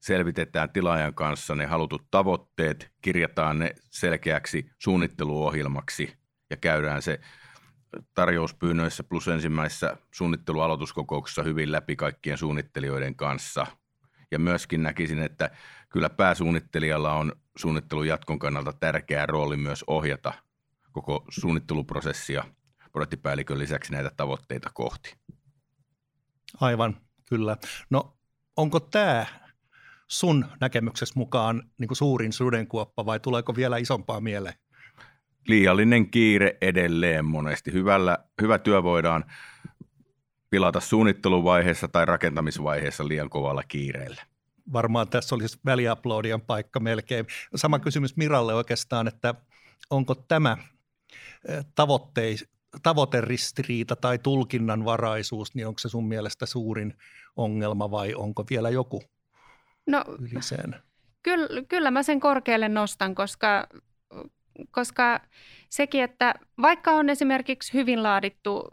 selvitetään 0.00 0.70
tilaajan 0.70 1.14
kanssa 1.14 1.54
ne 1.54 1.66
halutut 1.66 2.10
tavoitteet, 2.10 2.92
kirjataan 3.02 3.58
ne 3.58 3.74
selkeäksi 3.90 4.70
suunnitteluohjelmaksi 4.78 6.16
ja 6.50 6.56
käydään 6.56 7.02
se 7.02 7.20
tarjouspyynnöissä 8.14 9.04
plus 9.04 9.28
ensimmäisessä 9.28 9.96
suunnittelualoituskokouksessa 10.10 11.42
hyvin 11.42 11.72
läpi 11.72 11.96
kaikkien 11.96 12.38
suunnittelijoiden 12.38 13.14
kanssa. 13.14 13.66
Ja 14.30 14.38
myöskin 14.38 14.82
näkisin, 14.82 15.22
että 15.22 15.50
kyllä 15.88 16.10
pääsuunnittelijalla 16.10 17.12
on 17.12 17.32
suunnittelun 17.56 18.08
jatkon 18.08 18.38
kannalta 18.38 18.72
tärkeä 18.72 19.26
rooli 19.26 19.56
myös 19.56 19.84
ohjata 19.86 20.32
koko 20.92 21.24
suunnitteluprosessia 21.28 22.44
projektipäällikön 22.92 23.58
lisäksi 23.58 23.92
näitä 23.92 24.10
tavoitteita 24.16 24.70
kohti. 24.74 25.16
Aivan, 26.60 26.96
kyllä. 27.28 27.56
No 27.90 28.16
onko 28.56 28.80
tämä 28.80 29.26
sun 30.08 30.46
näkemyksessä 30.60 31.12
mukaan 31.16 31.62
niin 31.78 31.88
kuin 31.88 31.96
suurin 31.96 32.32
sudenkuoppa 32.32 33.06
vai 33.06 33.20
tuleeko 33.20 33.56
vielä 33.56 33.76
isompaa 33.76 34.20
mieleen? 34.20 34.54
Liiallinen 35.48 36.10
kiire 36.10 36.58
edelleen 36.60 37.24
monesti. 37.24 37.72
Hyvällä, 37.72 38.18
hyvä 38.40 38.58
työ 38.58 38.82
voidaan 38.82 39.24
pilata 40.50 40.80
suunnitteluvaiheessa 40.80 41.88
tai 41.88 42.04
rakentamisvaiheessa 42.04 43.08
liian 43.08 43.30
kovalla 43.30 43.62
kiireellä. 43.62 44.22
Varmaan 44.72 45.08
tässä 45.08 45.34
olisi 45.34 45.58
väliaplodien 45.64 46.40
paikka 46.40 46.80
melkein. 46.80 47.26
Sama 47.54 47.78
kysymys 47.78 48.16
Miralle 48.16 48.54
oikeastaan, 48.54 49.08
että 49.08 49.34
onko 49.90 50.14
tämä 50.14 50.56
tavoitteis, 51.74 52.48
tavoiteristiriita 52.82 53.96
tai 53.96 54.18
tulkinnanvaraisuus, 54.18 55.54
niin 55.54 55.66
onko 55.66 55.78
se 55.78 55.88
sun 55.88 56.08
mielestä 56.08 56.46
suurin 56.46 56.94
ongelma 57.36 57.90
vai 57.90 58.14
onko 58.14 58.44
vielä 58.50 58.70
joku 58.70 59.02
no, 59.86 60.04
yli 60.18 60.42
sen? 60.42 60.76
Kyllä, 61.22 61.62
kyllä 61.68 61.90
mä 61.90 62.02
sen 62.02 62.20
korkealle 62.20 62.68
nostan, 62.68 63.14
koska, 63.14 63.66
koska 64.70 65.20
sekin, 65.68 66.02
että 66.02 66.34
vaikka 66.62 66.90
on 66.90 67.08
esimerkiksi 67.08 67.72
hyvin 67.72 68.02
laadittu 68.02 68.68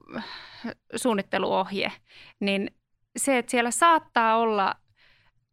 suunnitteluohje, 0.96 1.92
niin 2.40 2.72
se, 3.18 3.38
että 3.38 3.52
siellä 3.52 3.72
saattaa 3.72 4.38
olla 4.38 4.76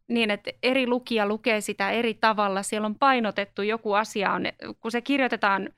niin, 0.08 0.30
että 0.30 0.50
eri 0.62 0.86
lukija 0.86 1.26
lukee 1.26 1.60
sitä 1.60 1.90
eri 1.90 2.14
tavalla. 2.14 2.62
Siellä 2.62 2.86
on 2.86 2.98
painotettu 2.98 3.62
joku 3.62 3.92
asia, 3.92 4.32
on, 4.32 4.42
kun 4.80 4.90
se 4.90 5.00
kirjoitetaan 5.00 5.68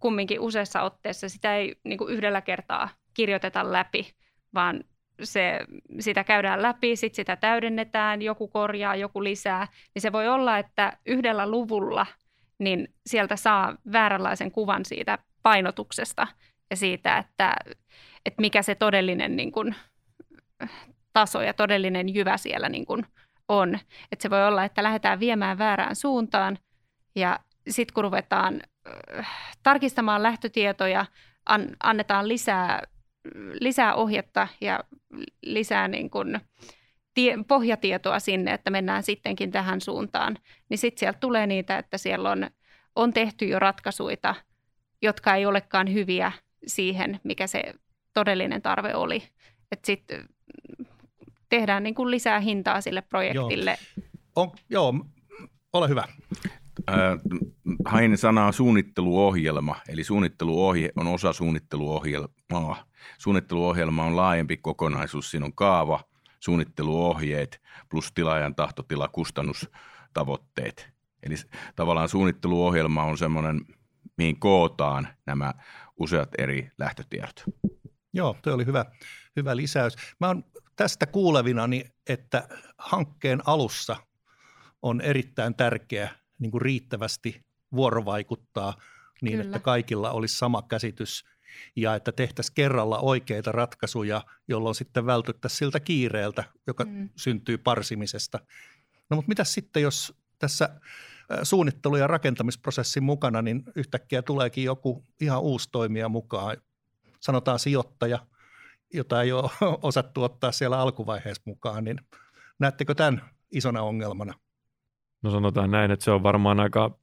kumminkin 0.00 0.40
useassa 0.40 0.82
otteessa. 0.82 1.28
Sitä 1.28 1.56
ei 1.56 1.76
niin 1.84 1.98
kuin 1.98 2.14
yhdellä 2.14 2.40
kertaa 2.40 2.88
kirjoiteta 3.14 3.72
läpi, 3.72 4.12
vaan 4.54 4.84
se, 5.22 5.60
sitä 6.00 6.24
käydään 6.24 6.62
läpi, 6.62 6.96
sitten 6.96 7.16
sitä 7.16 7.36
täydennetään, 7.36 8.22
joku 8.22 8.48
korjaa, 8.48 8.96
joku 8.96 9.24
lisää. 9.24 9.68
Niin 9.94 10.02
se 10.02 10.12
voi 10.12 10.28
olla, 10.28 10.58
että 10.58 10.98
yhdellä 11.06 11.50
luvulla 11.50 12.06
niin 12.58 12.94
sieltä 13.06 13.36
saa 13.36 13.76
vääränlaisen 13.92 14.50
kuvan 14.50 14.84
siitä 14.84 15.18
painotuksesta 15.42 16.26
ja 16.70 16.76
siitä, 16.76 17.18
että, 17.18 17.56
että 18.26 18.40
mikä 18.40 18.62
se 18.62 18.74
todellinen 18.74 19.36
niin 19.36 19.52
kuin, 19.52 19.74
taso 21.12 21.42
ja 21.42 21.54
todellinen 21.54 22.14
jyvä 22.14 22.36
siellä 22.36 22.68
niin 22.68 22.86
kuin, 22.86 23.06
on. 23.48 23.78
Että 24.12 24.22
se 24.22 24.30
voi 24.30 24.46
olla, 24.46 24.64
että 24.64 24.82
lähdetään 24.82 25.20
viemään 25.20 25.58
väärään 25.58 25.96
suuntaan 25.96 26.58
ja 27.14 27.40
sitten 27.68 27.94
kun 27.94 28.04
ruvetaan 28.04 28.60
tarkistamaan 29.62 30.22
lähtötietoja, 30.22 31.06
an, 31.46 31.68
annetaan 31.82 32.28
lisää, 32.28 32.82
lisää 33.60 33.94
ohjetta 33.94 34.48
ja 34.60 34.80
lisää 35.42 35.88
niin 35.88 36.10
kuin 36.10 36.40
tie, 37.14 37.36
pohjatietoa 37.48 38.20
sinne, 38.20 38.52
että 38.52 38.70
mennään 38.70 39.02
sittenkin 39.02 39.50
tähän 39.50 39.80
suuntaan, 39.80 40.38
niin 40.68 40.78
sitten 40.78 40.98
sieltä 40.98 41.18
tulee 41.18 41.46
niitä, 41.46 41.78
että 41.78 41.98
siellä 41.98 42.30
on, 42.30 42.50
on 42.96 43.12
tehty 43.12 43.46
jo 43.46 43.58
ratkaisuja, 43.58 44.34
jotka 45.02 45.34
ei 45.34 45.46
olekaan 45.46 45.92
hyviä 45.92 46.32
siihen, 46.66 47.20
mikä 47.24 47.46
se 47.46 47.62
todellinen 48.14 48.62
tarve 48.62 48.94
oli. 48.94 49.22
Että 49.72 49.86
sitten 49.86 50.28
tehdään 51.48 51.82
niin 51.82 51.94
kuin 51.94 52.10
lisää 52.10 52.40
hintaa 52.40 52.80
sille 52.80 53.02
projektille. 53.02 53.78
Joo, 53.96 54.06
on, 54.36 54.50
joo 54.70 54.94
ole 55.72 55.88
hyvä 55.88 56.04
hain 57.84 58.18
sanaa 58.18 58.52
suunnitteluohjelma, 58.52 59.76
eli 59.88 60.04
suunnitteluohje 60.04 60.90
on 60.96 61.06
osa 61.06 61.32
suunnitteluohjelmaa. 61.32 62.84
Suunnitteluohjelma 63.18 64.04
on 64.04 64.16
laajempi 64.16 64.56
kokonaisuus. 64.56 65.30
Siinä 65.30 65.46
on 65.46 65.54
kaava, 65.54 66.00
suunnitteluohjeet 66.40 67.62
plus 67.88 68.12
tilaajan 68.12 68.54
tahtotila, 68.54 69.08
kustannustavoitteet. 69.08 70.90
Eli 71.22 71.34
tavallaan 71.76 72.08
suunnitteluohjelma 72.08 73.02
on 73.02 73.18
semmoinen, 73.18 73.60
mihin 74.16 74.40
kootaan 74.40 75.08
nämä 75.26 75.54
useat 75.96 76.28
eri 76.38 76.70
lähtötiedot. 76.78 77.44
Joo, 78.12 78.36
tuo 78.42 78.54
oli 78.54 78.66
hyvä, 78.66 78.84
hyvä 79.36 79.56
lisäys. 79.56 79.96
Mä 80.20 80.26
oon 80.26 80.44
tästä 80.76 81.06
kuulevinani, 81.06 81.84
että 82.08 82.48
hankkeen 82.78 83.42
alussa 83.46 83.96
on 84.82 85.00
erittäin 85.00 85.54
tärkeä 85.54 86.10
niin 86.38 86.50
kuin 86.50 86.62
riittävästi 86.62 87.44
vuorovaikuttaa 87.72 88.74
niin, 89.22 89.32
Kyllä. 89.32 89.44
että 89.44 89.58
kaikilla 89.58 90.10
olisi 90.10 90.38
sama 90.38 90.62
käsitys 90.62 91.24
ja 91.76 91.94
että 91.94 92.12
tehtäisiin 92.12 92.54
kerralla 92.54 92.98
oikeita 92.98 93.52
ratkaisuja, 93.52 94.22
jolloin 94.48 94.74
sitten 94.74 95.06
vältyttäisiin 95.06 95.58
siltä 95.58 95.80
kiireeltä, 95.80 96.44
joka 96.66 96.84
mm. 96.84 97.08
syntyy 97.16 97.58
parsimisesta. 97.58 98.38
No 99.10 99.16
mutta 99.16 99.28
mitä 99.28 99.44
sitten, 99.44 99.82
jos 99.82 100.14
tässä 100.38 100.80
suunnittelu- 101.42 101.96
ja 101.96 102.06
rakentamisprosessin 102.06 103.02
mukana, 103.02 103.42
niin 103.42 103.62
yhtäkkiä 103.74 104.22
tuleekin 104.22 104.64
joku 104.64 105.06
ihan 105.20 105.40
uusi 105.42 105.68
toimija 105.72 106.08
mukaan, 106.08 106.56
sanotaan 107.20 107.58
sijoittaja, 107.58 108.26
jota 108.94 109.22
ei 109.22 109.32
ole 109.32 109.50
osattu 109.82 110.22
ottaa 110.22 110.52
siellä 110.52 110.78
alkuvaiheessa 110.78 111.42
mukaan, 111.46 111.84
niin 111.84 112.00
näettekö 112.58 112.94
tämän 112.94 113.30
isona 113.52 113.82
ongelmana? 113.82 114.34
No 115.26 115.30
sanotaan 115.30 115.70
näin, 115.70 115.90
että 115.90 116.04
se 116.04 116.10
on 116.10 116.22
varmaan 116.22 116.60
aika 116.60 116.98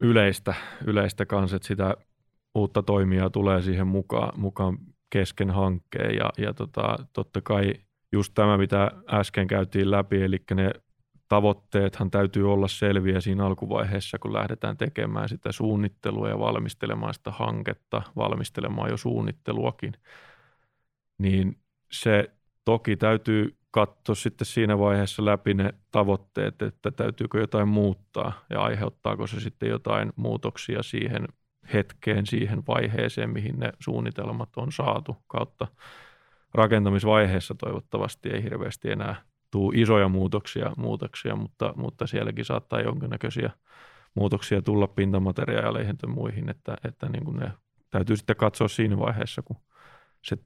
yleistä, 0.00 0.54
yleistä 0.86 1.26
kanssa, 1.26 1.56
että 1.56 1.68
sitä 1.68 1.94
uutta 2.54 2.82
toimijaa 2.82 3.30
tulee 3.30 3.62
siihen 3.62 3.86
mukaan, 3.86 4.40
mukaan 4.40 4.78
kesken 5.10 5.50
hankkeen. 5.50 6.16
Ja, 6.16 6.30
ja 6.38 6.54
tota, 6.54 6.96
totta 7.12 7.40
kai 7.40 7.74
just 8.12 8.32
tämä, 8.34 8.58
mitä 8.58 8.90
äsken 9.12 9.46
käytiin 9.46 9.90
läpi, 9.90 10.22
eli 10.22 10.36
ne 10.54 10.70
tavoitteethan 11.28 12.10
täytyy 12.10 12.52
olla 12.52 12.68
selviä 12.68 13.20
siinä 13.20 13.46
alkuvaiheessa, 13.46 14.18
kun 14.18 14.32
lähdetään 14.32 14.76
tekemään 14.76 15.28
sitä 15.28 15.52
suunnittelua 15.52 16.28
ja 16.28 16.38
valmistelemaan 16.38 17.14
sitä 17.14 17.30
hanketta, 17.30 18.02
valmistelemaan 18.16 18.90
jo 18.90 18.96
suunnitteluakin, 18.96 19.92
niin 21.18 21.58
se 21.92 22.30
toki 22.64 22.96
täytyy 22.96 23.59
katsoa 23.70 24.14
sitten 24.14 24.46
siinä 24.46 24.78
vaiheessa 24.78 25.24
läpi 25.24 25.54
ne 25.54 25.74
tavoitteet, 25.90 26.62
että 26.62 26.90
täytyykö 26.90 27.40
jotain 27.40 27.68
muuttaa 27.68 28.32
ja 28.50 28.62
aiheuttaako 28.62 29.26
se 29.26 29.40
sitten 29.40 29.68
jotain 29.68 30.12
muutoksia 30.16 30.82
siihen 30.82 31.28
hetkeen, 31.72 32.26
siihen 32.26 32.62
vaiheeseen, 32.68 33.30
mihin 33.30 33.58
ne 33.58 33.72
suunnitelmat 33.78 34.56
on 34.56 34.72
saatu 34.72 35.16
kautta 35.26 35.66
rakentamisvaiheessa 36.54 37.54
toivottavasti 37.54 38.28
ei 38.28 38.42
hirveästi 38.42 38.90
enää 38.90 39.16
tuu 39.50 39.72
isoja 39.74 40.08
muutoksia, 40.08 40.72
muutoksia 40.76 41.36
mutta, 41.36 41.72
mutta 41.76 42.06
sielläkin 42.06 42.44
saattaa 42.44 42.80
jonkinnäköisiä 42.80 43.50
muutoksia 44.14 44.62
tulla 44.62 44.86
pintamateriaaleihin 44.86 45.98
tai 45.98 46.10
muihin, 46.10 46.48
että, 46.48 46.76
että 46.84 47.08
niin 47.08 47.24
kuin 47.24 47.36
ne 47.36 47.52
täytyy 47.90 48.16
sitten 48.16 48.36
katsoa 48.36 48.68
siinä 48.68 48.98
vaiheessa, 48.98 49.42
kun 49.42 49.56
se 50.22 50.36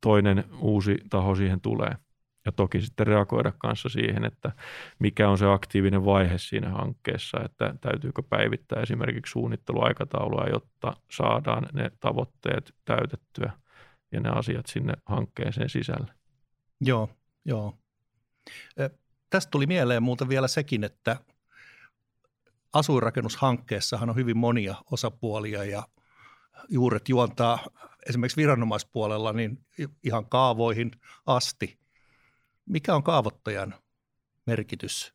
toinen 0.00 0.44
uusi 0.60 0.96
taho 1.10 1.34
siihen 1.34 1.60
tulee. 1.60 1.96
Ja 2.44 2.52
toki 2.52 2.80
sitten 2.80 3.06
reagoida 3.06 3.52
kanssa 3.58 3.88
siihen, 3.88 4.24
että 4.24 4.52
mikä 4.98 5.28
on 5.28 5.38
se 5.38 5.46
aktiivinen 5.46 6.04
vaihe 6.04 6.38
siinä 6.38 6.68
hankkeessa, 6.68 7.40
että 7.44 7.74
täytyykö 7.80 8.22
päivittää 8.22 8.82
esimerkiksi 8.82 9.30
suunnitteluaikataulua, 9.30 10.46
jotta 10.52 10.96
saadaan 11.10 11.68
ne 11.72 11.90
tavoitteet 12.00 12.74
täytettyä 12.84 13.52
ja 14.12 14.20
ne 14.20 14.30
asiat 14.30 14.66
sinne 14.66 14.94
hankkeeseen 15.06 15.68
sisälle. 15.68 16.12
Joo, 16.80 17.10
joo. 17.44 17.78
Tästä 19.30 19.50
tuli 19.50 19.66
mieleen 19.66 20.02
muuten 20.02 20.28
vielä 20.28 20.48
sekin, 20.48 20.84
että 20.84 21.16
asuinrakennushankkeessahan 22.72 24.10
on 24.10 24.16
hyvin 24.16 24.38
monia 24.38 24.74
osapuolia 24.90 25.64
ja 25.64 25.82
juuret 26.68 27.08
juontaa 27.08 27.58
esimerkiksi 28.08 28.36
viranomaispuolella 28.36 29.32
niin 29.32 29.66
ihan 30.04 30.26
kaavoihin 30.26 30.90
asti. 31.26 31.80
Mikä 32.70 32.94
on 32.94 33.02
kaavoittajan 33.02 33.74
merkitys 34.46 35.14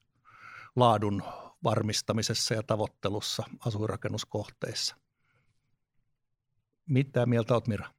laadun 0.76 1.24
varmistamisessa 1.64 2.54
ja 2.54 2.64
tavoittelussa 2.64 3.44
asuinrakennuskohteissa? 3.66 4.96
Mitä 6.90 7.26
mieltä 7.26 7.54
olet 7.54 7.68
Mira? 7.68 7.90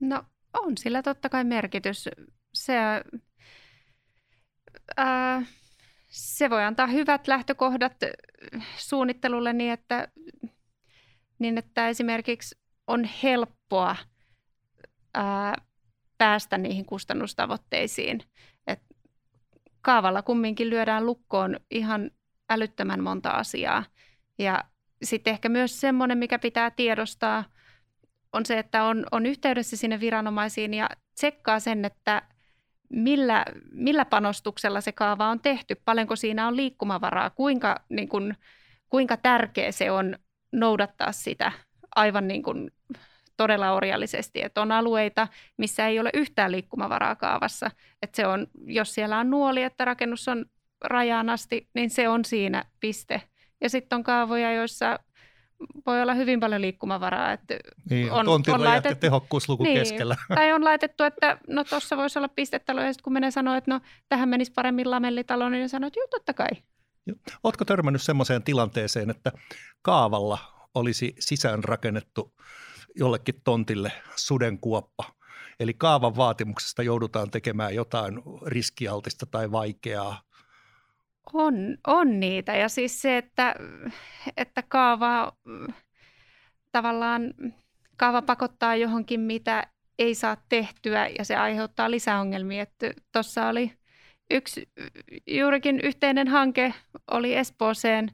No 0.00 0.24
on 0.52 0.78
sillä 0.78 1.02
totta 1.02 1.28
kai 1.28 1.44
merkitys. 1.44 2.08
Se 2.54 2.74
ää, 4.96 5.42
se 6.08 6.50
voi 6.50 6.64
antaa 6.64 6.86
hyvät 6.86 7.28
lähtökohdat 7.28 7.96
suunnittelulle 8.76 9.52
niin, 9.52 9.72
että, 9.72 10.08
niin 11.38 11.58
että 11.58 11.88
esimerkiksi 11.88 12.58
on 12.86 13.04
helppoa 13.04 13.96
ää, 15.14 15.54
päästä 16.18 16.58
niihin 16.58 16.84
kustannustavoitteisiin. 16.84 18.20
Kaavalla 19.84 20.22
kumminkin 20.22 20.70
lyödään 20.70 21.06
lukkoon 21.06 21.60
ihan 21.70 22.10
älyttömän 22.50 23.02
monta 23.02 23.30
asiaa. 23.30 23.84
Ja 24.38 24.64
sitten 25.02 25.30
ehkä 25.30 25.48
myös 25.48 25.80
semmoinen, 25.80 26.18
mikä 26.18 26.38
pitää 26.38 26.70
tiedostaa, 26.70 27.44
on 28.32 28.46
se, 28.46 28.58
että 28.58 28.84
on, 28.84 29.06
on 29.10 29.26
yhteydessä 29.26 29.76
sinne 29.76 30.00
viranomaisiin 30.00 30.74
ja 30.74 30.88
tsekkaa 31.14 31.60
sen, 31.60 31.84
että– 31.84 32.22
millä, 32.94 33.44
millä 33.72 34.04
panostuksella 34.04 34.80
se 34.80 34.92
kaava 34.92 35.28
on 35.28 35.40
tehty, 35.40 35.74
paljonko 35.84 36.16
siinä 36.16 36.48
on 36.48 36.56
liikkumavaraa, 36.56 37.30
kuinka, 37.30 37.80
niin 37.88 38.08
kuin, 38.08 38.36
kuinka 38.90 39.16
tärkeä 39.16 39.72
se 39.72 39.90
on 39.90 40.18
noudattaa 40.52 41.12
sitä? 41.12 41.52
Aivan 41.96 42.28
niin 42.28 42.42
kuin 42.42 42.70
todella 43.36 43.72
orjallisesti. 43.72 44.42
Että 44.42 44.62
on 44.62 44.72
alueita, 44.72 45.28
missä 45.56 45.86
ei 45.88 46.00
ole 46.00 46.10
yhtään 46.14 46.52
liikkumavaraa 46.52 47.16
kaavassa. 47.16 47.70
Että 48.02 48.16
se 48.16 48.26
on, 48.26 48.46
jos 48.66 48.94
siellä 48.94 49.18
on 49.18 49.30
nuoli, 49.30 49.62
että 49.62 49.84
rakennus 49.84 50.28
on 50.28 50.44
rajaan 50.84 51.30
asti, 51.30 51.68
niin 51.74 51.90
se 51.90 52.08
on 52.08 52.24
siinä 52.24 52.64
piste. 52.80 53.22
Ja 53.60 53.70
sitten 53.70 53.96
on 53.96 54.02
kaavoja, 54.02 54.52
joissa 54.52 54.98
voi 55.86 56.02
olla 56.02 56.14
hyvin 56.14 56.40
paljon 56.40 56.60
liikkumavaraa. 56.60 57.32
Että 57.32 57.54
niin, 57.90 58.12
on, 58.12 58.28
on 58.28 58.64
laitettu, 58.64 59.00
tehokkuusluku 59.00 59.62
niin, 59.62 59.78
keskellä. 59.78 60.16
Tai 60.34 60.52
on 60.52 60.64
laitettu, 60.64 61.04
että 61.04 61.38
no 61.48 61.64
tuossa 61.64 61.96
voisi 61.96 62.18
olla 62.18 62.28
pistetalo, 62.28 62.80
ja 62.80 62.92
sitten 62.92 63.04
kun 63.04 63.12
menee 63.12 63.30
sanoa, 63.30 63.56
että 63.56 63.70
no 63.70 63.80
tähän 64.08 64.28
menisi 64.28 64.52
paremmin 64.52 64.90
lamellitalo, 64.90 65.48
niin 65.48 65.68
sanoo, 65.68 65.86
että 65.86 66.00
joo, 66.00 66.06
totta 66.10 66.34
kai. 66.34 66.48
Oletko 67.42 67.64
törmännyt 67.64 68.02
sellaiseen 68.02 68.42
tilanteeseen, 68.42 69.10
että 69.10 69.32
kaavalla 69.82 70.38
olisi 70.74 71.14
sisäänrakennettu 71.18 72.34
jollekin 72.94 73.40
tontille 73.44 73.92
sudenkuoppa, 74.16 75.04
eli 75.60 75.74
kaavan 75.74 76.16
vaatimuksesta 76.16 76.82
joudutaan 76.82 77.30
tekemään 77.30 77.74
jotain 77.74 78.22
riskialtista 78.46 79.26
tai 79.26 79.52
vaikeaa, 79.52 80.22
on, 81.32 81.54
on 81.86 82.20
niitä. 82.20 82.56
Ja 82.56 82.68
siis 82.68 83.02
se, 83.02 83.16
että, 83.16 83.54
että 84.36 84.62
kaava 84.62 85.32
tavallaan 86.72 87.34
kaava 87.96 88.22
pakottaa 88.22 88.76
johonkin, 88.76 89.20
mitä 89.20 89.66
ei 89.98 90.14
saa 90.14 90.36
tehtyä 90.48 91.08
ja 91.18 91.24
se 91.24 91.36
aiheuttaa 91.36 91.90
lisäongelmia. 91.90 92.66
Tuossa 93.12 93.48
oli 93.48 93.72
yksi 94.30 94.68
juurikin 95.26 95.80
yhteinen 95.80 96.28
hanke 96.28 96.74
oli 97.10 97.34
Espooseen, 97.34 98.10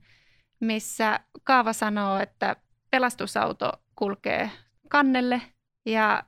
missä 0.60 1.20
kaava 1.44 1.72
sanoo, 1.72 2.18
että 2.18 2.56
pelastusauto 2.90 3.72
kulkee 3.96 4.50
kannelle 4.90 5.42
ja 5.86 6.22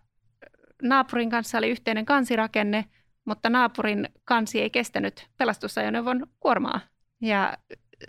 naapurin 0.83 1.31
kanssa 1.31 1.59
oli 1.59 1.71
yhteinen 1.71 2.07
kansirakenne– 2.07 2.85
mutta 3.25 3.51
naapurin 3.51 4.09
kansi 4.25 4.61
ei 4.61 4.71
kestänyt 4.71 5.29
pelastusajoneuvon 5.37 6.27
kuormaa. 6.41 6.81
Ja 7.21 7.59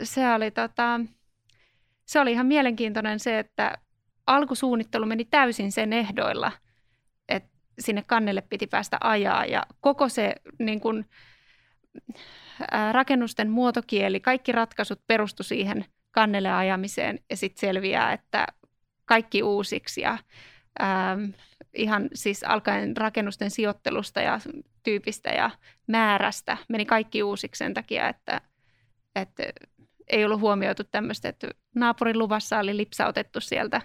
se 0.04 0.34
oli, 0.34 0.52
tota, 0.52 1.00
se 2.06 2.20
oli 2.20 2.32
ihan 2.32 2.46
mielenkiintoinen 2.46 3.20
se, 3.20 3.39
että 3.39 3.78
alkusuunnittelu 4.28 5.06
meni 5.06 5.26
täysin 5.26 5.72
sen 5.72 5.94
ehdoilla, 5.94 6.52
että 7.30 7.50
sinne 7.80 8.04
kannelle 8.08 8.42
piti 8.42 8.68
päästä 8.68 8.98
ajaa 9.02 9.46
ja 9.46 9.66
koko 9.80 10.10
se 10.10 10.36
niin 10.60 10.80
kun, 10.80 11.06
rakennusten 12.92 13.50
muotokieli, 13.50 14.20
kaikki 14.20 14.52
ratkaisut 14.52 15.02
perustu 15.08 15.44
siihen 15.44 15.86
kannelle 16.12 16.52
ajamiseen 16.54 17.20
ja 17.30 17.38
sitten 17.38 17.60
selviää, 17.60 18.13
että 18.13 18.48
kaikki 19.06 19.44
uusiksi 19.44 20.02
ja 20.02 20.18
ää, 20.80 21.18
ihan 21.74 22.10
siis 22.13 22.44
alkaen 22.44 22.98
rakennusten 22.98 23.52
sijoittelusta 23.52 24.22
ja 24.22 24.39
tyypistä 24.84 25.30
ja 25.30 25.50
määrästä 25.88 26.58
meni 26.70 26.86
kaikki 26.86 27.24
uusiksi 27.24 27.58
sen 27.58 27.74
takia, 27.74 28.10
että, 28.10 28.42
että 29.16 29.44
ei 30.08 30.26
ollut 30.26 30.42
huomioitu 30.42 30.84
tämmöistä, 30.84 31.30
että 31.30 31.48
naapurin 31.76 32.20
luvassa 32.20 32.60
oli 32.60 32.78
lipsautettu 32.78 33.42
sieltä 33.42 33.82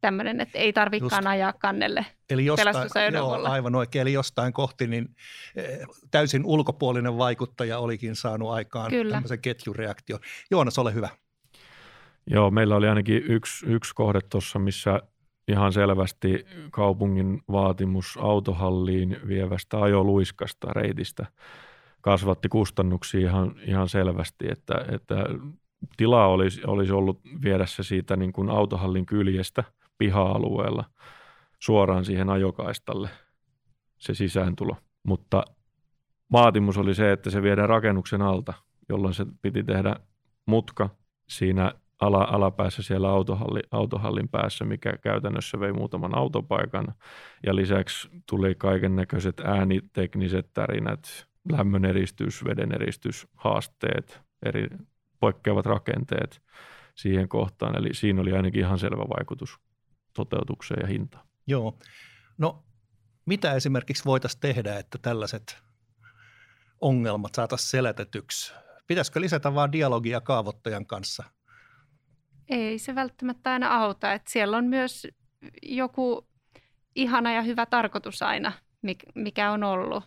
tämmöinen, 0.00 0.40
että 0.40 0.58
ei 0.58 0.72
tarvikaan 0.72 1.26
ajaa 1.26 1.52
kannelle 1.52 2.06
eli 2.32 2.44
jostain, 2.44 3.14
joo, 3.14 3.44
aivan 3.44 3.74
oikein, 3.74 4.02
eli 4.02 4.12
jostain 4.12 4.52
kohti 4.52 4.86
niin 4.86 5.08
eh, 5.56 5.78
täysin 6.10 6.44
ulkopuolinen 6.44 7.18
vaikuttaja 7.18 7.78
olikin 7.78 8.16
saanut 8.16 8.50
aikaan 8.50 8.90
Kyllä. 8.90 9.12
tämmöisen 9.12 9.40
ketjureaktion. 9.40 10.20
Joonas, 10.50 10.78
ole 10.78 10.94
hyvä. 10.94 11.08
Joo, 12.30 12.50
meillä 12.50 12.76
oli 12.76 12.88
ainakin 12.88 13.22
yksi, 13.28 13.66
yksi 13.66 13.94
kohde 13.94 14.20
tuossa, 14.30 14.58
missä 14.58 15.00
ihan 15.48 15.72
selvästi 15.72 16.46
kaupungin 16.70 17.42
vaatimus 17.52 18.18
autohalliin 18.20 19.16
vievästä 19.28 19.82
ajoluiskasta 19.82 20.72
reitistä 20.72 21.26
kasvatti 22.00 22.48
kustannuksia 22.48 23.20
ihan, 23.20 23.54
ihan 23.66 23.88
selvästi, 23.88 24.50
että, 24.50 24.74
että 24.88 25.26
tilaa 25.96 26.28
olisi, 26.28 26.60
olisi 26.66 26.92
ollut 26.92 27.20
viedä 27.44 27.66
se 27.66 27.82
siitä 27.82 28.16
niin 28.16 28.32
kuin 28.32 28.50
autohallin 28.50 29.06
kyljestä 29.06 29.64
piha-alueella 29.98 30.84
suoraan 31.58 32.04
siihen 32.04 32.30
ajokaistalle 32.30 33.08
se 33.98 34.14
sisääntulo. 34.14 34.76
Mutta 35.02 35.44
vaatimus 36.32 36.78
oli 36.78 36.94
se, 36.94 37.12
että 37.12 37.30
se 37.30 37.42
viedään 37.42 37.68
rakennuksen 37.68 38.22
alta, 38.22 38.52
jolloin 38.88 39.14
se 39.14 39.26
piti 39.42 39.62
tehdä 39.64 39.96
mutka 40.46 40.88
siinä 41.28 41.72
ala, 42.02 42.24
alapäässä 42.30 42.82
siellä 42.82 43.08
autohalli, 43.08 43.60
autohallin 43.70 44.28
päässä, 44.28 44.64
mikä 44.64 44.92
käytännössä 44.96 45.60
vei 45.60 45.72
muutaman 45.72 46.18
autopaikan. 46.18 46.94
Ja 47.46 47.56
lisäksi 47.56 48.08
tuli 48.28 48.54
kaiken 48.54 48.96
näköiset 48.96 49.40
äänitekniset 49.40 50.52
tärinät, 50.54 51.26
lämmön 51.52 51.84
eristys, 51.84 52.44
veden 52.44 52.74
eristys, 52.74 53.26
haasteet, 53.34 54.20
eri 54.46 54.68
poikkeavat 55.20 55.66
rakenteet. 55.66 56.42
siihen 56.94 57.28
kohtaan. 57.28 57.78
Eli 57.78 57.94
siinä 57.94 58.20
oli 58.20 58.32
ainakin 58.32 58.60
ihan 58.60 58.78
selvä 58.78 59.02
vaikutus 59.02 59.58
toteutukseen 60.16 60.80
ja 60.80 60.86
hintaan. 60.86 61.26
Joo. 61.46 61.78
No 62.38 62.64
mitä 63.26 63.52
esimerkiksi 63.54 64.04
voitaisiin 64.04 64.40
tehdä, 64.40 64.78
että 64.78 64.98
tällaiset 65.02 65.58
ongelmat 66.80 67.34
saataisiin 67.34 67.70
selätetyksi? 67.70 68.54
Pitäisikö 68.86 69.20
lisätä 69.20 69.54
vain 69.54 69.72
dialogia 69.72 70.20
kaavoittajan 70.20 70.86
kanssa? 70.86 71.24
Ei 72.52 72.78
se 72.78 72.94
välttämättä 72.94 73.52
aina 73.52 73.76
auta. 73.76 74.12
Että 74.12 74.30
siellä 74.30 74.56
on 74.56 74.64
myös 74.64 75.06
joku 75.62 76.26
ihana 76.94 77.32
ja 77.32 77.42
hyvä 77.42 77.66
tarkoitus 77.66 78.22
aina, 78.22 78.52
mikä 79.14 79.50
on 79.50 79.64
ollut. 79.64 80.04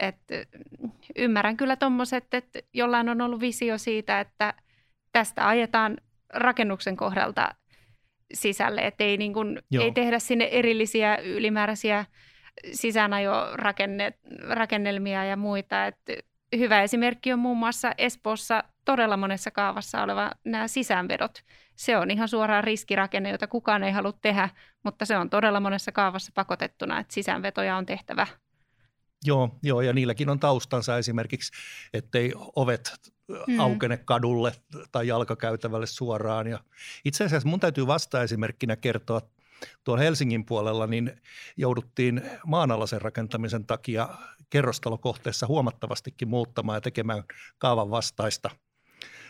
Et 0.00 0.16
ymmärrän 1.16 1.56
kyllä 1.56 1.76
tuommoiset, 1.76 2.34
että 2.34 2.58
jollain 2.72 3.08
on 3.08 3.20
ollut 3.20 3.40
visio 3.40 3.78
siitä, 3.78 4.20
että 4.20 4.54
tästä 5.12 5.48
ajetaan 5.48 5.96
rakennuksen 6.34 6.96
kohdalta 6.96 7.54
sisälle, 8.34 8.80
että 8.80 9.04
ei, 9.04 9.16
niin 9.16 9.32
kun, 9.32 9.58
ei 9.80 9.92
tehdä 9.92 10.18
sinne 10.18 10.44
erillisiä 10.44 11.16
ylimääräisiä 11.16 12.04
sisäänajorakennelmia 12.72 15.24
ja 15.24 15.36
muita. 15.36 15.86
Et 15.86 15.98
hyvä 16.56 16.82
esimerkki 16.82 17.32
on 17.32 17.38
muun 17.38 17.58
muassa 17.58 17.92
Espoossa 17.98 18.64
todella 18.86 19.16
monessa 19.16 19.50
kaavassa 19.50 20.02
oleva 20.02 20.32
nämä 20.44 20.68
sisäänvedot. 20.68 21.42
Se 21.74 21.96
on 21.96 22.10
ihan 22.10 22.28
suoraan 22.28 22.64
riskirakenne, 22.64 23.30
jota 23.30 23.46
kukaan 23.46 23.84
ei 23.84 23.92
halua 23.92 24.12
tehdä, 24.12 24.48
mutta 24.82 25.04
se 25.04 25.16
on 25.16 25.30
todella 25.30 25.60
monessa 25.60 25.92
kaavassa 25.92 26.32
pakotettuna, 26.34 27.00
että 27.00 27.14
sisäänvetoja 27.14 27.76
on 27.76 27.86
tehtävä. 27.86 28.26
Joo, 29.24 29.58
joo, 29.62 29.80
ja 29.80 29.92
niilläkin 29.92 30.28
on 30.28 30.40
taustansa 30.40 30.98
esimerkiksi, 30.98 31.52
ettei 31.92 32.32
ovet 32.56 33.12
mm. 33.46 33.60
aukene 33.60 33.96
kadulle 33.96 34.52
tai 34.92 35.08
jalkakäytävälle 35.08 35.86
suoraan. 35.86 36.46
Ja 36.46 36.58
itse 37.04 37.24
asiassa 37.24 37.48
mun 37.48 37.60
täytyy 37.60 37.86
vasta 37.86 38.22
esimerkkinä 38.22 38.76
kertoa 38.76 39.20
tuolla 39.84 40.02
Helsingin 40.02 40.44
puolella, 40.44 40.86
niin 40.86 41.20
jouduttiin 41.56 42.22
maanalaisen 42.46 43.02
rakentamisen 43.02 43.66
takia 43.66 44.08
kerrostalokohteessa 44.50 45.46
huomattavastikin 45.46 46.28
muuttamaan 46.28 46.76
ja 46.76 46.80
tekemään 46.80 47.22
kaavan 47.58 47.90
vastaista 47.90 48.50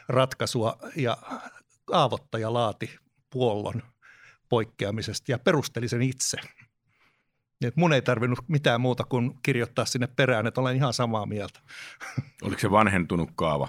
ratkaisua. 0.08 0.78
Ja 0.96 1.16
kaavoittaja 1.84 2.52
laati 2.52 2.98
puollon 3.30 3.82
poikkeamisesta 4.48 5.32
ja 5.32 5.38
perusteli 5.38 5.88
sen 5.88 6.02
itse. 6.02 6.36
Et 7.64 7.76
mun 7.76 7.92
ei 7.92 8.02
tarvinnut 8.02 8.38
mitään 8.48 8.80
muuta 8.80 9.04
kuin 9.04 9.38
kirjoittaa 9.42 9.84
sinne 9.84 10.06
perään, 10.06 10.46
että 10.46 10.60
olen 10.60 10.76
ihan 10.76 10.92
samaa 10.92 11.26
mieltä. 11.26 11.60
Oliko 12.42 12.60
se 12.60 12.70
vanhentunut 12.70 13.30
kaava? 13.36 13.68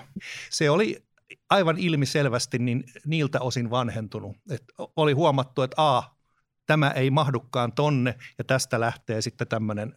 Se 0.50 0.70
oli 0.70 1.04
aivan 1.50 1.78
ilmiselvästi 1.78 2.60
niin 2.60 2.84
niiltä 3.06 3.40
osin 3.40 3.70
vanhentunut. 3.70 4.38
Et 4.52 4.64
oli 4.96 5.14
huomattu, 5.14 5.62
että 5.62 5.98
a, 5.98 6.04
tämä 6.66 6.92
ei 6.92 7.12
mahdukaan 7.12 7.74
tonne 7.74 8.16
ja 8.38 8.44
tästä 8.44 8.80
lähtee 8.80 9.22
sitten 9.22 9.48
tämmöinen 9.48 9.96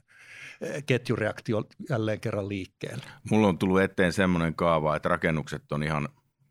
eh, 0.60 0.84
ketjureaktio 0.86 1.64
jälleen 1.90 2.20
kerran 2.20 2.48
liikkeelle. 2.48 3.04
Mulla 3.30 3.48
on 3.48 3.58
tullut 3.58 3.80
eteen 3.80 4.12
semmoinen 4.12 4.54
kaava, 4.54 4.96
että 4.96 5.08
rakennukset 5.08 5.72
on 5.72 5.82
ihan 5.82 6.08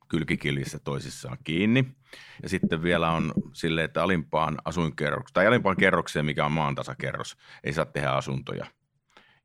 kylkikiljissä 0.10 0.80
toisissaan 0.80 1.38
kiinni. 1.44 1.86
Ja 2.44 2.50
sitten 2.50 2.84
vielä 2.84 3.12
on 3.12 3.34
sille, 3.54 3.84
että 3.84 4.04
alimpaan 4.04 4.58
asuinkerrokseen, 4.66 5.34
tai 5.34 5.48
alimpaan 5.48 5.78
kerrokseen, 5.78 6.26
mikä 6.26 6.46
on 6.46 6.52
maantasakerros, 6.52 7.38
ei 7.64 7.74
saa 7.74 7.86
tehdä 7.86 8.10
asuntoja. 8.10 8.66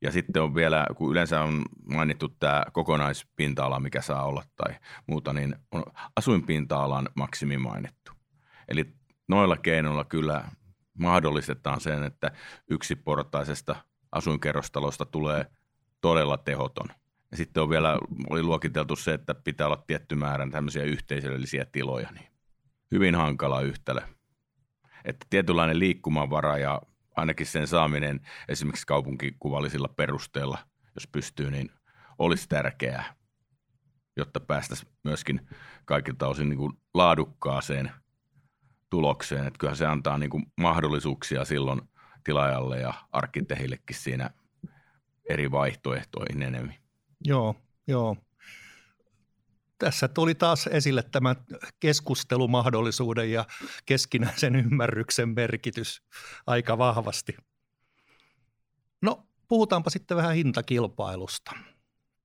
Ja 0.03 0.11
sitten 0.11 0.43
on 0.43 0.55
vielä, 0.55 0.87
kun 0.97 1.11
yleensä 1.11 1.43
on 1.43 1.65
mainittu 1.89 2.29
tämä 2.29 2.63
kokonaispinta-ala, 2.73 3.81
mikä 3.81 4.01
saa 4.01 4.25
olla 4.25 4.43
tai 4.57 4.75
muuta, 5.07 5.33
niin 5.33 5.57
on 5.73 5.83
asuinpinta-alan 6.17 7.09
maksimi 7.15 7.59
mainittu. 7.59 8.13
Eli 8.69 8.95
noilla 9.29 9.57
keinoilla 9.57 10.05
kyllä 10.05 10.45
mahdollistetaan 10.99 11.81
sen, 11.81 12.03
että 12.03 12.31
yksiportaisesta 12.71 13.77
asuinkerrostalosta 14.13 15.05
tulee 15.05 15.47
todella 16.01 16.37
tehoton. 16.37 16.89
Ja 17.35 17.39
sitten 17.39 17.63
on 17.63 17.69
vielä, 17.69 17.99
oli 18.31 18.43
luokiteltu 18.43 18.97
se, 18.97 19.15
että 19.15 19.35
pitää 19.35 19.67
olla 19.67 19.85
tietty 19.87 20.15
määrän 20.15 20.51
tämmöisiä 20.51 20.83
yhteisöllisiä 20.83 21.65
tiloja, 21.65 22.09
niin 22.11 22.27
hyvin 22.91 23.15
hankala 23.15 23.61
yhtälö. 23.61 24.01
Että 25.05 25.27
tietynlainen 25.31 25.79
liikkumavara 25.79 26.59
ja 26.59 26.83
ainakin 27.17 27.47
sen 27.47 27.67
saaminen 27.67 28.21
esimerkiksi 28.49 28.87
kaupunkikuvallisilla 28.87 29.89
perusteella, 29.89 30.59
jos 30.95 31.07
pystyy, 31.07 31.51
niin 31.51 31.71
olisi 32.19 32.49
tärkeää, 32.49 33.15
jotta 34.17 34.41
päästäisiin 34.41 34.93
myöskin 35.05 35.49
kaikilta 35.85 36.29
osin 36.29 36.49
niin 36.49 36.59
kuin 36.59 36.73
laadukkaaseen 36.95 37.91
tulokseen. 38.91 39.47
Että 39.47 39.59
kyllähän 39.59 39.77
se 39.77 39.87
antaa 39.87 40.19
niin 40.19 40.31
kuin 40.31 40.45
mahdollisuuksia 40.61 41.45
silloin 41.45 41.81
tilaajalle 42.25 42.81
ja 42.81 42.95
arkkitehillekin 43.13 43.97
siinä 43.97 44.31
eri 45.29 45.51
vaihtoehtoihin 45.51 46.43
enemmän. 46.43 46.84
Joo, 47.25 47.55
joo 47.87 48.17
tässä 49.85 50.09
tuli 50.09 50.35
taas 50.35 50.67
esille 50.67 51.03
tämä 51.03 51.37
keskustelumahdollisuuden 51.81 53.33
ja 53.33 53.45
keskinäisen 53.87 54.57
ymmärryksen 54.57 55.29
merkitys 55.29 56.03
aika 56.47 56.79
vahvasti. 56.79 57.37
No, 59.03 59.27
puhutaanpa 59.49 59.91
sitten 59.91 60.17
vähän 60.17 60.35
hintakilpailusta. 60.35 61.51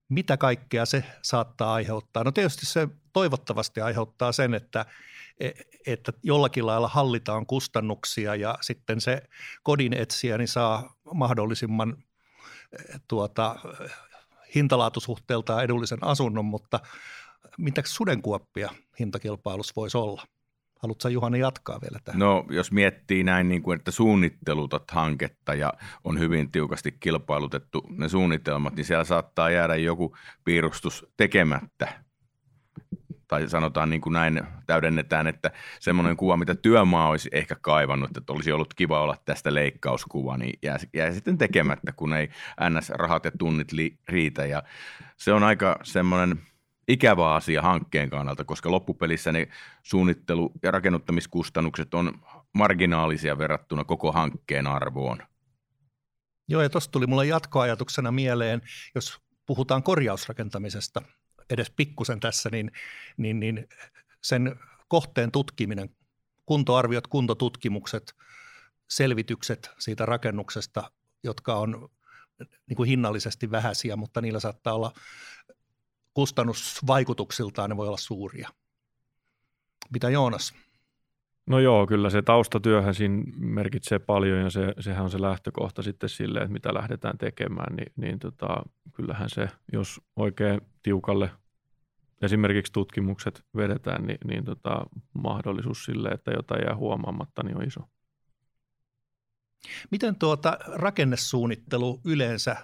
Mitä 0.09 0.37
kaikkea 0.37 0.85
se 0.85 1.03
saattaa 1.21 1.73
aiheuttaa? 1.73 2.23
No 2.23 2.31
tietysti 2.31 2.65
se 2.65 2.87
toivottavasti 3.13 3.81
aiheuttaa 3.81 4.31
sen, 4.31 4.53
että, 4.53 4.85
että 5.87 6.13
jollakin 6.23 6.65
lailla 6.65 6.87
hallitaan 6.87 7.45
kustannuksia 7.45 8.35
ja 8.35 8.57
sitten 8.61 9.01
se 9.01 9.21
kodin 9.63 9.93
etsijä 9.93 10.37
niin 10.37 10.47
saa 10.47 10.95
mahdollisimman 11.13 12.03
tuota, 13.07 13.55
hintalaatusuhteeltaan 14.55 15.63
edullisen 15.63 15.99
asunnon, 16.01 16.45
mutta 16.45 16.79
mitä 17.57 17.81
sudenkuoppia 17.85 18.69
hintakilpailussa 18.99 19.73
voisi 19.75 19.97
olla? 19.97 20.23
Haluatko 20.79 21.09
Juhani 21.09 21.39
jatkaa 21.39 21.81
vielä 21.81 21.99
tähän? 22.03 22.19
No 22.19 22.45
jos 22.49 22.71
miettii 22.71 23.23
näin, 23.23 23.49
niin 23.49 23.61
kuin, 23.61 23.79
että 23.79 23.91
suunnittelutat 23.91 24.91
hanketta 24.91 25.53
ja 25.53 25.73
on 26.03 26.19
hyvin 26.19 26.51
tiukasti 26.51 26.91
kilpailutettu 26.99 27.83
ne 27.89 28.09
suunnitelmat, 28.09 28.75
niin 28.75 28.85
siellä 28.85 29.03
saattaa 29.03 29.49
jäädä 29.49 29.75
joku 29.75 30.15
piirustus 30.43 31.05
tekemättä. 31.17 32.03
Tai 33.29 33.49
sanotaan 33.49 33.89
niin 33.89 34.01
kuin 34.01 34.13
näin, 34.13 34.41
täydennetään, 34.65 35.27
että 35.27 35.51
semmoinen 35.79 36.17
kuva, 36.17 36.37
mitä 36.37 36.55
työmaa 36.55 37.09
olisi 37.09 37.29
ehkä 37.31 37.55
kaivannut, 37.61 38.17
että 38.17 38.33
olisi 38.33 38.51
ollut 38.51 38.73
kiva 38.73 39.01
olla 39.01 39.17
tästä 39.25 39.53
leikkauskuva, 39.53 40.37
niin 40.37 40.59
jää, 40.63 40.77
jää 40.93 41.11
sitten 41.11 41.37
tekemättä, 41.37 41.91
kun 41.91 42.13
ei 42.13 42.29
NS-rahat 42.69 43.25
ja 43.25 43.31
tunnit 43.31 43.71
li, 43.71 43.97
riitä. 44.07 44.45
Ja 44.45 44.63
se 45.17 45.33
on 45.33 45.43
aika 45.43 45.79
semmoinen– 45.83 46.39
ikävä 46.89 47.33
asia 47.33 47.61
hankkeen 47.61 48.09
kannalta, 48.09 48.43
koska 48.43 48.71
loppupelissä 48.71 49.31
ne 49.31 49.47
suunnittelu- 49.83 50.51
ja 50.63 50.71
rakennuttamiskustannukset 50.71 51.93
on 51.93 52.21
marginaalisia 52.53 53.37
verrattuna 53.37 53.83
koko 53.83 54.11
hankkeen 54.11 54.67
arvoon. 54.67 55.17
Joo, 56.47 56.61
ja 56.61 56.69
tuossa 56.69 56.91
tuli 56.91 57.07
mulle 57.07 57.25
jatkoajatuksena 57.25 58.11
mieleen, 58.11 58.61
jos 58.95 59.21
puhutaan 59.45 59.83
korjausrakentamisesta 59.83 61.01
edes 61.49 61.69
pikkusen 61.69 62.19
tässä, 62.19 62.49
niin, 62.49 62.71
niin, 63.17 63.39
niin 63.39 63.67
sen 64.21 64.55
kohteen 64.87 65.31
tutkiminen, 65.31 65.89
kuntoarviot, 66.45 67.07
kuntotutkimukset, 67.07 68.15
selvitykset 68.89 69.71
siitä 69.79 70.05
rakennuksesta, 70.05 70.91
jotka 71.23 71.55
on 71.55 71.89
niin 72.67 72.77
kuin 72.77 72.89
hinnallisesti 72.89 73.51
vähäisiä, 73.51 73.95
mutta 73.95 74.21
niillä 74.21 74.39
saattaa 74.39 74.73
olla 74.73 74.93
kustannusvaikutuksiltaan 76.13 77.69
ne 77.69 77.77
voi 77.77 77.87
olla 77.87 77.97
suuria. 77.97 78.49
Mitä 79.93 80.09
Joonas? 80.09 80.53
No 81.49 81.59
joo, 81.59 81.87
kyllä 81.87 82.09
se 82.09 82.21
taustatyöhän 82.21 82.95
siinä 82.95 83.23
merkitsee 83.37 83.99
paljon 83.99 84.39
ja 84.39 84.49
se, 84.49 84.73
sehän 84.79 85.03
on 85.03 85.09
se 85.09 85.21
lähtökohta 85.21 85.81
sitten 85.81 86.09
sille, 86.09 86.39
että 86.39 86.53
mitä 86.53 86.73
lähdetään 86.73 87.17
tekemään, 87.17 87.75
niin, 87.75 87.93
niin 87.95 88.19
tota, 88.19 88.63
kyllähän 88.93 89.29
se, 89.29 89.47
jos 89.73 90.01
oikein 90.15 90.61
tiukalle 90.83 91.31
esimerkiksi 92.21 92.73
tutkimukset 92.73 93.45
vedetään, 93.55 94.07
niin, 94.07 94.17
niin 94.25 94.45
tota, 94.45 94.85
mahdollisuus 95.13 95.85
sille, 95.85 96.09
että 96.09 96.31
jotain 96.31 96.61
jää 96.65 96.75
huomaamatta, 96.75 97.43
niin 97.43 97.57
on 97.57 97.67
iso. 97.67 97.81
Miten 99.91 100.15
tuota 100.15 100.57
rakennesuunnittelu 100.67 102.01
yleensä 102.05 102.55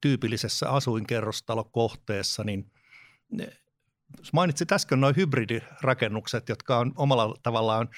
tyypillisessä 0.00 0.70
asuinkerrostalokohteessa, 0.70 2.44
niin 2.44 2.70
Mainitsit 4.32 4.72
äsken 4.72 5.00
nuo 5.00 5.12
hybridirakennukset, 5.16 6.48
jotka 6.48 6.78
on 6.78 6.92
omalla 6.96 7.34
tavallaan 7.42 7.88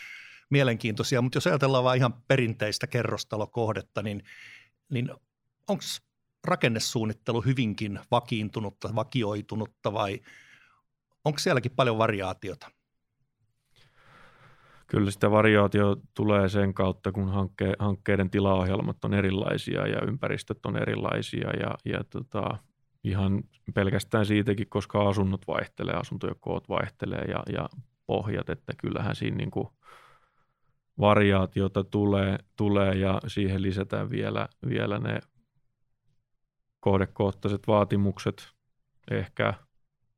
mielenkiintoisia, 0.51 1.23
mutta 1.23 1.37
jos 1.37 1.47
ajatellaan 1.47 1.85
vain 1.85 1.99
ihan 1.99 2.15
perinteistä 2.29 2.87
kerrostalokohdetta, 2.87 4.03
niin, 4.03 4.23
niin 4.91 5.11
onko 5.69 5.83
rakennesuunnittelu 6.45 7.41
hyvinkin 7.41 8.01
vakiintunutta, 8.11 8.95
vakioitunutta 8.95 9.93
vai 9.93 10.21
onko 11.25 11.39
sielläkin 11.39 11.73
paljon 11.77 11.99
variaatiota? 11.99 12.71
Kyllä 14.87 15.11
sitä 15.11 15.31
variaatio 15.31 15.97
tulee 16.15 16.49
sen 16.49 16.75
kautta, 16.75 17.13
kun 17.13 17.29
hankke, 17.29 17.73
hankkeiden 17.79 18.31
tilaohjelmat 18.31 19.05
on 19.05 19.15
erilaisia 19.15 19.87
ja 19.87 20.03
ympäristöt 20.07 20.67
on 20.67 20.77
erilaisia 20.77 21.51
ja, 21.51 21.75
ja 21.85 22.05
tota, 22.05 22.59
ihan 23.05 23.43
pelkästään 23.75 24.27
siitäkin, 24.27 24.69
koska 24.69 25.09
asunnot 25.09 25.47
vaihtelee, 25.47 25.95
asuntojen 25.95 26.37
koot 26.41 26.69
vaihtelee 26.69 27.25
ja, 27.29 27.43
ja 27.53 27.69
pohjat, 28.07 28.51
että 28.51 28.73
kyllähän 28.79 29.17
siinä 29.17 29.37
niin 29.37 29.51
kuin 29.51 29.69
variaatiota 31.01 31.85
tulee, 31.85 32.39
tulee 32.57 32.95
ja 32.95 33.21
siihen 33.27 33.63
lisätään 33.63 34.11
vielä, 34.11 34.49
vielä 34.69 34.99
ne 34.99 35.21
kohdekohtaiset 36.81 37.67
vaatimukset, 37.67 38.49
ehkä 39.11 39.55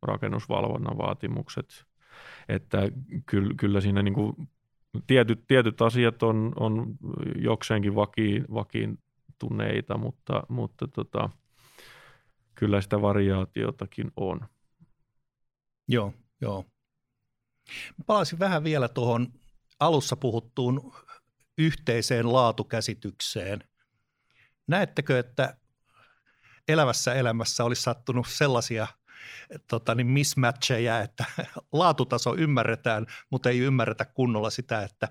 rakennusvalvonnan 0.03 0.99
vaatimukset, 0.99 1.85
että 2.49 2.79
kyllä, 3.27 3.55
kyllä 3.57 3.81
siinä 3.81 4.03
niin 4.03 4.15
kuin 4.15 4.49
tietyt, 5.07 5.47
tietyt 5.47 5.83
asiat 5.83 6.23
on, 6.23 6.53
on 6.61 6.97
jokseenkin 7.37 7.95
vakiin, 7.95 8.45
vakiintuneita, 8.55 9.99
mutta, 9.99 10.43
mutta 10.49 10.89
tota, 10.89 11.31
kyllä 12.55 12.81
sitä 12.81 13.03
variaatiotakin 13.03 14.13
on. 14.17 14.41
Joo, 15.89 16.13
joo. 16.41 16.65
Palasin 18.07 18.39
vähän 18.39 18.65
vielä 18.65 18.89
tuohon 18.89 19.27
alussa 19.81 20.17
puhuttuun 20.17 20.95
yhteiseen 21.59 22.33
laatukäsitykseen. 22.33 23.65
Näettekö, 24.67 25.19
että 25.19 25.57
elävässä 26.69 27.15
elämässä 27.15 27.65
olisi 27.65 27.83
sattunut 27.83 28.27
sellaisia 28.29 28.87
tota, 29.69 29.95
niin 29.95 30.07
mismatcheja, 30.07 31.01
että 31.01 31.25
laatutaso 31.73 32.35
ymmärretään, 32.35 33.07
mutta 33.31 33.51
ei 33.51 33.59
ymmärretä 33.59 34.05
kunnolla 34.05 34.51
sitä, 34.51 34.83
että 34.83 35.09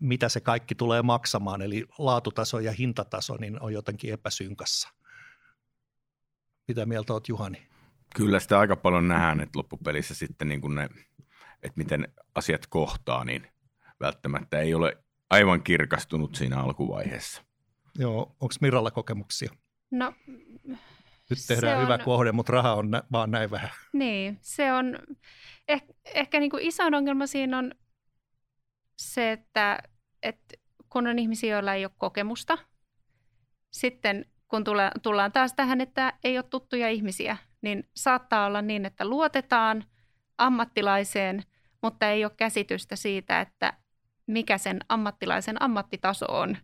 mitä 0.00 0.28
se 0.28 0.40
kaikki 0.40 0.74
tulee 0.74 1.02
maksamaan, 1.02 1.62
eli 1.62 1.84
laatutaso 1.98 2.60
ja 2.60 2.72
hintataso 2.72 3.36
niin 3.36 3.62
on 3.62 3.72
jotenkin 3.72 4.12
epäsynkassa. 4.12 4.88
Mitä 6.68 6.86
mieltä 6.86 7.12
olet 7.12 7.28
Juhani? 7.28 7.68
Kyllä 8.16 8.40
sitä 8.40 8.58
aika 8.58 8.76
paljon 8.76 9.08
nähdään, 9.08 9.40
että 9.40 9.58
loppupelissä 9.58 10.14
sitten 10.14 10.48
niin 10.48 10.60
kuin 10.60 10.74
ne, 10.74 10.88
että 11.62 11.76
miten 11.76 12.08
asiat 12.34 12.66
kohtaa, 12.66 13.24
niin 13.24 13.46
välttämättä 14.00 14.60
ei 14.60 14.74
ole 14.74 14.96
aivan 15.30 15.62
kirkastunut 15.62 16.34
siinä 16.34 16.60
alkuvaiheessa. 16.60 17.42
Joo, 17.98 18.36
onko 18.40 18.54
Miralla 18.60 18.90
kokemuksia? 18.90 19.52
No, 19.90 20.12
Nyt 21.30 21.38
tehdään 21.48 21.78
on... 21.78 21.84
hyvä 21.84 21.98
kohde, 21.98 22.32
mutta 22.32 22.52
raha 22.52 22.74
on 22.74 22.90
nä- 22.90 23.02
vaan 23.12 23.30
näin 23.30 23.50
vähän. 23.50 23.70
Niin, 23.92 24.38
se 24.40 24.72
on, 24.72 24.98
eh, 25.68 25.82
ehkä 26.14 26.40
niin 26.40 26.50
kuin 26.50 26.62
isoin 26.62 26.94
ongelma 26.94 27.26
siinä 27.26 27.58
on 27.58 27.74
se, 28.96 29.32
että, 29.32 29.78
että 30.22 30.54
kun 30.88 31.06
on 31.06 31.18
ihmisiä, 31.18 31.54
joilla 31.54 31.74
ei 31.74 31.84
ole 31.84 31.92
kokemusta, 31.98 32.58
sitten 33.70 34.26
kun 34.48 34.64
tule, 34.64 34.90
tullaan 35.02 35.32
taas 35.32 35.54
tähän, 35.54 35.80
että 35.80 36.12
ei 36.24 36.38
ole 36.38 36.44
tuttuja 36.50 36.88
ihmisiä, 36.88 37.36
niin 37.62 37.88
saattaa 37.96 38.46
olla 38.46 38.62
niin, 38.62 38.86
että 38.86 39.04
luotetaan 39.04 39.84
ammattilaiseen, 40.38 41.44
mutta 41.82 42.08
ei 42.08 42.24
ole 42.24 42.32
käsitystä 42.36 42.96
siitä, 42.96 43.40
että 43.40 43.72
mikä 44.30 44.58
sen 44.58 44.80
ammattilaisen 44.88 45.62
ammattitaso 45.62 46.26
on. 46.28 46.56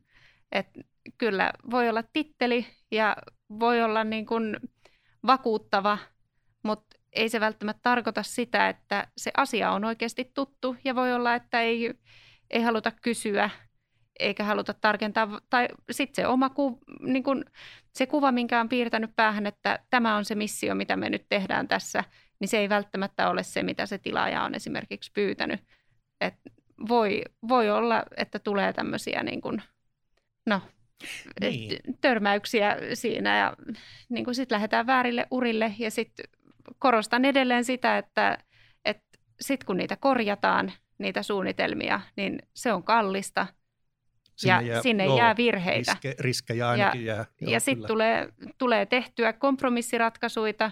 Et 0.53 0.69
kyllä 1.19 1.53
voi 1.71 1.89
olla 1.89 2.03
titteli 2.13 2.67
ja 2.91 3.17
voi 3.61 3.83
olla 3.83 4.05
niin 4.05 4.27
kuin 4.27 4.57
vakuuttava, 5.27 5.99
mutta 6.63 6.97
ei 7.13 7.29
se 7.29 7.41
välttämättä 7.41 7.81
tarkoita 7.83 8.23
sitä, 8.23 8.69
että 8.69 9.09
se 9.17 9.31
asia 9.37 9.71
on 9.71 9.85
oikeasti 9.85 10.31
tuttu 10.35 10.77
ja 10.85 10.95
voi 10.95 11.13
olla, 11.13 11.35
että 11.35 11.61
ei, 11.61 11.95
ei 12.51 12.63
haluta 12.63 12.91
kysyä 12.91 13.51
eikä 14.19 14.45
haluta 14.45 14.75
tarkentaa. 14.75 15.41
Tai 15.51 15.69
sitten 15.91 16.23
se 16.23 16.27
oma 16.27 16.51
ku, 16.51 16.79
niin 17.01 17.23
kun, 17.23 17.45
se 17.93 18.07
kuva, 18.07 18.33
minkä 18.33 18.61
on 18.61 18.69
piirtänyt 18.69 19.11
päähän, 19.17 19.47
että 19.47 19.79
tämä 19.91 20.17
on 20.17 20.25
se 20.25 20.35
missio, 20.35 20.75
mitä 20.75 20.97
me 20.97 21.11
nyt 21.11 21.27
tehdään 21.29 21.69
tässä, 21.69 22.05
niin 22.41 22.49
se 22.49 22.59
ei 22.59 22.69
välttämättä 22.69 23.31
ole 23.31 23.43
se, 23.43 23.63
mitä 23.63 23.87
se 23.87 23.99
tilaaja 23.99 24.43
on 24.43 24.55
esimerkiksi 24.55 25.11
pyytänyt. 25.15 25.61
Et 26.21 26.35
voi, 26.89 27.23
voi 27.49 27.71
olla, 27.71 28.03
että 28.17 28.39
tulee 28.39 28.73
tämmöisiä 28.73 29.23
niin 29.23 29.41
kun, 29.41 29.63
no, 30.47 30.61
niin. 31.41 31.79
törmäyksiä 32.01 32.77
siinä 32.95 33.39
ja 33.39 33.57
niin 34.09 34.35
sitten 34.35 34.57
lähdetään 34.57 34.87
väärille 34.87 35.27
urille 35.31 35.75
ja 35.79 35.91
sitten 35.91 36.27
korostan 36.79 37.25
edelleen 37.25 37.65
sitä, 37.65 37.99
että, 37.99 38.39
että 38.85 39.19
sitten 39.41 39.67
kun 39.67 39.77
niitä 39.77 39.97
korjataan, 39.97 40.73
niitä 40.99 41.23
suunnitelmia, 41.23 42.01
niin 42.17 42.39
se 42.55 42.73
on 42.73 42.83
kallista 42.83 43.47
sinne 44.37 44.55
ja 44.55 44.63
jää, 44.63 44.83
sinne 44.83 45.05
joo, 45.05 45.19
jää 45.19 45.37
virheitä. 45.37 45.93
Riske, 45.93 46.15
riskejä 46.19 46.69
ainakin 46.69 47.05
ja, 47.05 47.15
jää. 47.15 47.25
Joo, 47.41 47.51
ja 47.51 47.61
sitten 47.61 47.87
tulee, 47.87 48.29
tulee 48.59 48.87
tehtyä 48.87 49.33
kompromissiratkaisuja 49.33 50.71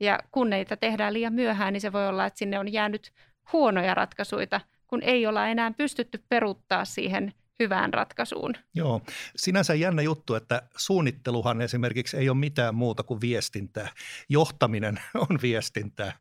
ja 0.00 0.18
kun 0.32 0.50
neitä 0.50 0.76
tehdään 0.76 1.12
liian 1.12 1.32
myöhään, 1.32 1.72
niin 1.72 1.80
se 1.80 1.92
voi 1.92 2.08
olla, 2.08 2.26
että 2.26 2.38
sinne 2.38 2.58
on 2.58 2.72
jäänyt 2.72 3.12
huonoja 3.52 3.94
ratkaisuja, 3.94 4.60
kun 4.92 5.02
ei 5.02 5.26
olla 5.26 5.48
enää 5.48 5.70
pystytty 5.70 6.24
peruuttaa 6.28 6.84
siihen 6.84 7.32
hyvään 7.58 7.94
ratkaisuun. 7.94 8.54
Joo, 8.74 9.00
sinänsä 9.36 9.74
jännä 9.74 10.02
juttu, 10.02 10.34
että 10.34 10.62
suunnitteluhan 10.76 11.60
esimerkiksi 11.60 12.16
ei 12.16 12.28
ole 12.28 12.38
mitään 12.38 12.74
muuta 12.74 13.02
kuin 13.02 13.20
viestintää. 13.20 13.88
Johtaminen 14.28 15.00
on 15.30 15.38
viestintää, 15.42 16.12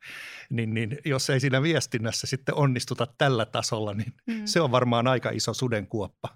niin, 0.49 0.73
niin 0.73 0.97
jos 1.05 1.29
ei 1.29 1.39
siinä 1.39 1.61
viestinnässä 1.61 2.27
sitten 2.27 2.55
onnistuta 2.55 3.07
tällä 3.17 3.45
tasolla, 3.45 3.93
niin 3.93 4.13
mm. 4.27 4.41
se 4.45 4.61
on 4.61 4.71
varmaan 4.71 5.07
aika 5.07 5.29
iso 5.29 5.53
sudenkuoppa. 5.53 6.29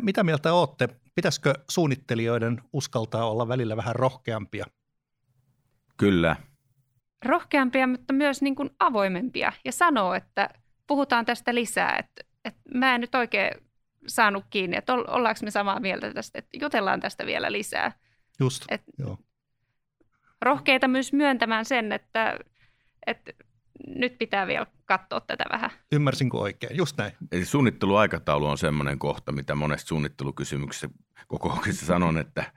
Mitä 0.00 0.22
mieltä 0.22 0.52
olette? 0.52 0.88
Pitäisikö 1.14 1.54
suunnittelijoiden 1.70 2.62
uskaltaa 2.72 3.30
olla 3.30 3.48
välillä 3.48 3.76
vähän 3.76 3.96
rohkeampia? 3.96 4.66
Kyllä. 5.96 6.36
Rohkeampia, 7.24 7.86
mutta 7.86 8.12
myös 8.12 8.42
niin 8.42 8.54
kuin 8.54 8.70
avoimempia 8.78 9.52
ja 9.64 9.72
sanoo, 9.72 10.14
että 10.14 10.48
puhutaan 10.90 11.24
tästä 11.24 11.54
lisää. 11.54 11.96
Että, 11.98 12.24
että 12.44 12.60
mä 12.74 12.94
en 12.94 13.00
nyt 13.00 13.14
oikein 13.14 13.50
saanut 14.06 14.44
kiinni, 14.50 14.76
että 14.76 14.92
ollaanko 14.92 15.40
me 15.42 15.50
samaa 15.50 15.80
mieltä 15.80 16.14
tästä, 16.14 16.38
että 16.38 16.58
jutellaan 16.60 17.00
tästä 17.00 17.26
vielä 17.26 17.52
lisää. 17.52 17.92
Just, 18.40 18.64
Et 18.68 18.82
joo. 18.98 19.18
Rohkeita 20.42 20.88
myös 20.88 21.12
myöntämään 21.12 21.64
sen, 21.64 21.92
että, 21.92 22.38
että 23.06 23.32
nyt 23.86 24.18
pitää 24.18 24.46
vielä 24.46 24.66
katsoa 24.84 25.20
tätä 25.20 25.44
vähän. 25.52 25.70
Ymmärsinkö 25.92 26.36
oikein? 26.36 26.76
Just 26.76 26.96
näin. 26.96 27.12
Eli 27.32 27.44
suunnitteluaikataulu 27.44 28.46
on 28.46 28.58
semmoinen 28.58 28.98
kohta, 28.98 29.32
mitä 29.32 29.54
monesti 29.54 29.88
suunnittelukysymyksissä 29.88 30.88
kokouksissa 31.28 31.86
sanon, 31.86 32.18
että 32.18 32.52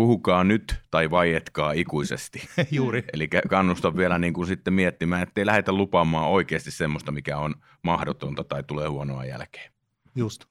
puhukaa 0.00 0.44
nyt 0.44 0.74
tai 0.90 1.10
vaietkaa 1.10 1.72
ikuisesti. 1.72 2.48
Juuri. 2.76 3.04
Eli 3.12 3.28
kannustan 3.28 3.96
vielä 3.96 4.18
niin 4.18 4.34
kuin 4.34 4.46
sitten 4.46 4.74
miettimään, 4.74 5.22
ettei 5.22 5.46
lähdetä 5.46 5.72
lupaamaan 5.72 6.28
oikeasti 6.28 6.70
semmoista, 6.70 7.12
mikä 7.12 7.38
on 7.38 7.54
mahdotonta 7.82 8.44
tai 8.44 8.62
tulee 8.62 8.88
huonoa 8.88 9.24
jälkeen. 9.24 9.72
Just, 10.14 10.44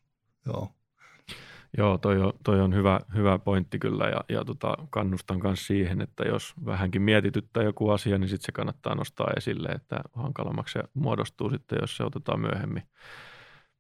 joo. 0.46 0.70
Joo, 1.78 1.98
toi 1.98 2.22
on, 2.22 2.34
toi 2.44 2.62
on 2.62 2.76
hyvä, 2.76 3.00
hyvä 3.16 3.40
pointti 3.40 3.80
kyllä 3.80 4.08
ja, 4.08 4.24
ja 4.30 4.46
tota, 4.46 4.78
kannustan 4.90 5.40
myös 5.44 5.68
siihen, 5.68 6.02
että 6.02 6.24
jos 6.24 6.54
vähänkin 6.66 7.02
mietityttää 7.02 7.64
joku 7.64 7.90
asia, 7.90 8.18
niin 8.18 8.30
sitten 8.30 8.46
se 8.46 8.52
kannattaa 8.52 8.96
nostaa 8.96 9.32
esille, 9.38 9.68
että 9.68 10.02
hankalammaksi 10.14 10.74
se 10.74 10.84
muodostuu 10.94 11.50
sitten, 11.50 11.78
jos 11.82 11.98
se 11.98 12.04
otetaan 12.04 12.40
myöhemmin, 12.40 12.84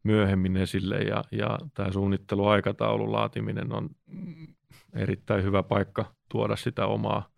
myöhemmin 0.03 0.57
esille 0.57 0.97
ja, 0.97 1.23
ja 1.31 1.57
tämä 1.73 1.91
suunnitteluaikataulun 1.91 3.11
laatiminen 3.11 3.73
on 3.73 3.89
erittäin 4.93 5.43
hyvä 5.43 5.63
paikka 5.63 6.05
tuoda 6.31 6.55
sitä 6.55 6.85
omaa 6.85 7.29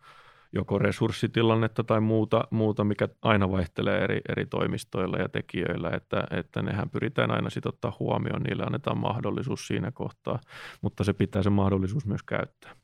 joko 0.52 0.78
resurssitilannetta 0.78 1.84
tai 1.84 2.00
muuta, 2.00 2.44
muuta 2.50 2.84
mikä 2.84 3.08
aina 3.22 3.50
vaihtelee 3.50 4.04
eri, 4.04 4.20
eri 4.28 4.46
toimistoilla 4.46 5.16
ja 5.16 5.28
tekijöillä, 5.28 5.90
että, 5.90 6.24
että 6.30 6.62
nehän 6.62 6.90
pyritään 6.90 7.30
aina 7.30 7.50
sitten 7.50 7.68
ottaa 7.68 7.96
huomioon, 7.98 8.42
niille 8.42 8.62
annetaan 8.62 8.98
mahdollisuus 8.98 9.66
siinä 9.66 9.90
kohtaa, 9.90 10.40
mutta 10.82 11.04
se 11.04 11.12
pitää 11.12 11.42
se 11.42 11.50
mahdollisuus 11.50 12.06
myös 12.06 12.22
käyttää. 12.22 12.76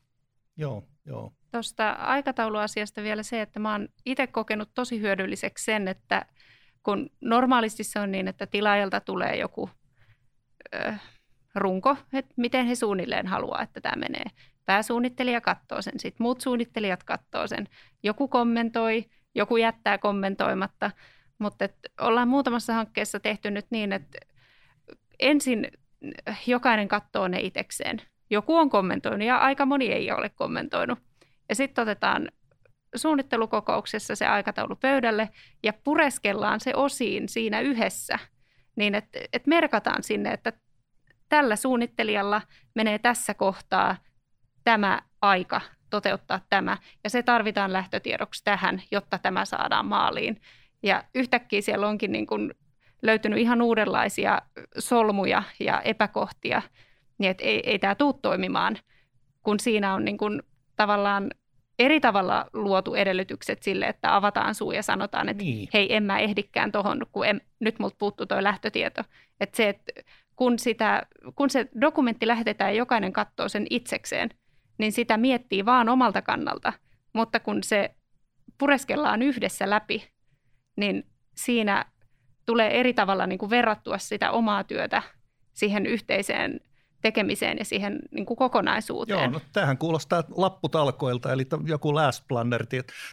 Joo, 0.57 0.83
joo. 1.05 1.33
Tuosta 1.51 1.91
aikatauluasiasta 1.91 3.03
vielä 3.03 3.23
se, 3.23 3.41
että 3.41 3.59
mä 3.59 3.71
oon 3.71 3.87
itse 4.05 4.27
kokenut 4.27 4.69
tosi 4.73 4.99
hyödylliseksi 5.01 5.65
sen, 5.65 5.87
että 5.87 6.25
kun 6.83 7.09
normaalisti 7.21 7.83
se 7.83 7.99
on 7.99 8.11
niin, 8.11 8.27
että 8.27 8.47
tilaajalta 8.47 9.01
tulee 9.01 9.35
joku 9.35 9.69
ö, 10.75 10.93
runko, 11.55 11.97
että 12.13 12.33
miten 12.37 12.65
he 12.65 12.75
suunnilleen 12.75 13.27
haluaa, 13.27 13.61
että 13.61 13.81
tämä 13.81 13.95
menee 13.95 14.25
pääsuunnittelija 14.65 15.41
katsoo 15.41 15.81
sen, 15.81 15.99
sitten 15.99 16.23
muut 16.23 16.41
suunnittelijat 16.41 17.03
katsoo 17.03 17.47
sen. 17.47 17.67
Joku 18.03 18.27
kommentoi, 18.27 19.05
joku 19.35 19.57
jättää 19.57 19.97
kommentoimatta, 19.97 20.91
mutta 21.39 21.69
ollaan 22.01 22.27
muutamassa 22.27 22.73
hankkeessa 22.73 23.19
tehty 23.19 23.51
nyt 23.51 23.65
niin, 23.69 23.93
että 23.93 24.17
ensin 25.19 25.67
jokainen 26.47 26.87
katsoo 26.87 27.27
ne 27.27 27.39
itsekseen. 27.39 28.01
Joku 28.29 28.55
on 28.55 28.69
kommentoinut 28.69 29.27
ja 29.27 29.37
aika 29.37 29.65
moni 29.65 29.91
ei 29.91 30.11
ole 30.11 30.29
kommentoinut. 30.29 30.99
Ja 31.49 31.55
sitten 31.55 31.81
otetaan 31.81 32.31
suunnittelukokouksessa 32.95 34.15
se 34.15 34.27
aikataulu 34.27 34.75
pöydälle 34.75 35.29
ja 35.63 35.73
pureskellaan 35.83 36.59
se 36.59 36.75
osiin 36.75 37.29
siinä 37.29 37.59
yhdessä, 37.59 38.19
niin 38.75 38.95
että 38.95 39.19
et 39.33 39.47
merkataan 39.47 40.03
sinne, 40.03 40.31
että 40.31 40.53
tällä 41.29 41.55
suunnittelijalla 41.55 42.41
menee 42.75 42.99
tässä 42.99 43.33
kohtaa 43.33 43.95
tämä 44.63 45.01
aika 45.21 45.61
toteuttaa 45.89 46.39
tämä, 46.49 46.77
ja 47.03 47.09
se 47.09 47.23
tarvitaan 47.23 47.73
lähtötiedoksi 47.73 48.43
tähän, 48.43 48.81
jotta 48.91 49.17
tämä 49.17 49.45
saadaan 49.45 49.85
maaliin. 49.85 50.41
Ja 50.83 51.03
yhtäkkiä 51.15 51.61
siellä 51.61 51.87
onkin 51.87 52.11
niin 52.11 52.27
kuin 52.27 52.53
löytynyt 53.01 53.39
ihan 53.39 53.61
uudenlaisia 53.61 54.41
solmuja 54.79 55.43
ja 55.59 55.81
epäkohtia, 55.81 56.61
niin 57.17 57.31
että 57.31 57.43
ei, 57.43 57.69
ei 57.69 57.79
tämä 57.79 57.95
tule 57.95 58.15
toimimaan, 58.21 58.77
kun 59.43 59.59
siinä 59.59 59.93
on 59.93 60.05
niin 60.05 60.17
kuin 60.17 60.43
tavallaan 60.75 61.31
eri 61.79 61.99
tavalla 61.99 62.45
luotu 62.53 62.95
edellytykset 62.95 63.63
sille, 63.63 63.85
että 63.85 64.15
avataan 64.15 64.55
suu 64.55 64.71
ja 64.71 64.83
sanotaan, 64.83 65.29
että 65.29 65.43
niin. 65.43 65.69
hei, 65.73 65.95
en 65.95 66.03
mä 66.03 66.19
ehdikään 66.19 66.71
tuohon, 66.71 67.05
kun 67.11 67.25
en, 67.25 67.41
nyt 67.59 67.79
multa 67.79 67.95
puuttuu 67.99 68.25
tuo 68.25 68.43
lähtötieto. 68.43 69.03
Että 69.39 69.57
se, 69.57 69.69
että 69.69 69.91
kun, 70.39 70.59
sitä, 70.59 71.07
kun 71.35 71.49
se 71.49 71.69
dokumentti 71.81 72.27
lähetetään 72.27 72.71
ja 72.71 72.77
jokainen 72.77 73.13
katsoo 73.13 73.49
sen 73.49 73.65
itsekseen, 73.69 74.29
niin 74.77 74.91
sitä 74.91 75.17
miettii 75.17 75.65
vaan 75.65 75.89
omalta 75.89 76.21
kannalta. 76.21 76.73
Mutta 77.13 77.39
kun 77.39 77.63
se 77.63 77.95
pureskellaan 78.57 79.21
yhdessä 79.21 79.69
läpi, 79.69 80.09
niin 80.75 81.03
siinä 81.35 81.85
tulee 82.45 82.79
eri 82.79 82.93
tavalla 82.93 83.27
niin 83.27 83.39
kuin 83.39 83.49
verrattua 83.49 83.97
sitä 83.97 84.31
omaa 84.31 84.63
työtä 84.63 85.01
siihen 85.53 85.85
yhteiseen 85.85 86.59
tekemiseen 87.01 87.57
ja 87.57 87.65
siihen 87.65 87.99
niin 88.11 88.25
kuin 88.25 88.37
kokonaisuuteen. 88.37 89.19
Joo, 89.19 89.31
no 89.31 89.41
tämähän 89.53 89.77
kuulostaa 89.77 90.23
lapputalkoilta, 90.29 91.33
eli 91.33 91.47
joku 91.65 91.95
last 91.95 92.23
planner 92.27 92.65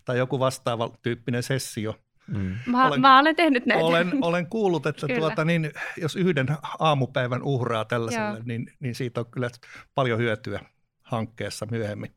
tai 0.04 0.18
joku 0.18 0.38
vastaava 0.38 0.90
tyyppinen 1.02 1.42
sessio. 1.42 1.94
Mm. 2.28 2.54
Mä, 2.66 2.86
olen, 2.86 3.00
mä 3.00 3.18
olen 3.18 3.36
tehnyt 3.36 3.66
näitä. 3.66 3.84
Olen, 3.84 4.12
olen 4.20 4.46
kuullut, 4.46 4.86
että 4.86 5.06
tuota, 5.18 5.44
niin, 5.44 5.70
jos 6.00 6.16
yhden 6.16 6.46
aamupäivän 6.78 7.42
uhraa 7.42 7.84
tällaiselle, 7.84 8.40
niin, 8.44 8.72
niin 8.80 8.94
siitä 8.94 9.20
on 9.20 9.26
kyllä 9.30 9.48
paljon 9.94 10.18
hyötyä 10.18 10.60
hankkeessa 11.02 11.66
myöhemmin. 11.70 12.10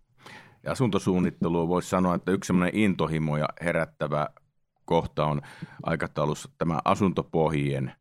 Ja 0.64 0.72
asuntosuunnittelua 0.72 1.68
voisi 1.68 1.90
sanoa, 1.90 2.16
että 2.16 2.32
yksi 2.32 2.48
sellainen 2.48 2.80
intohimoja 2.80 3.48
herättävä 3.62 4.28
kohta 4.86 5.26
on 5.26 5.42
aikataulussa 5.84 6.50
tämä 6.58 6.80
asuntopohjien 6.86 7.94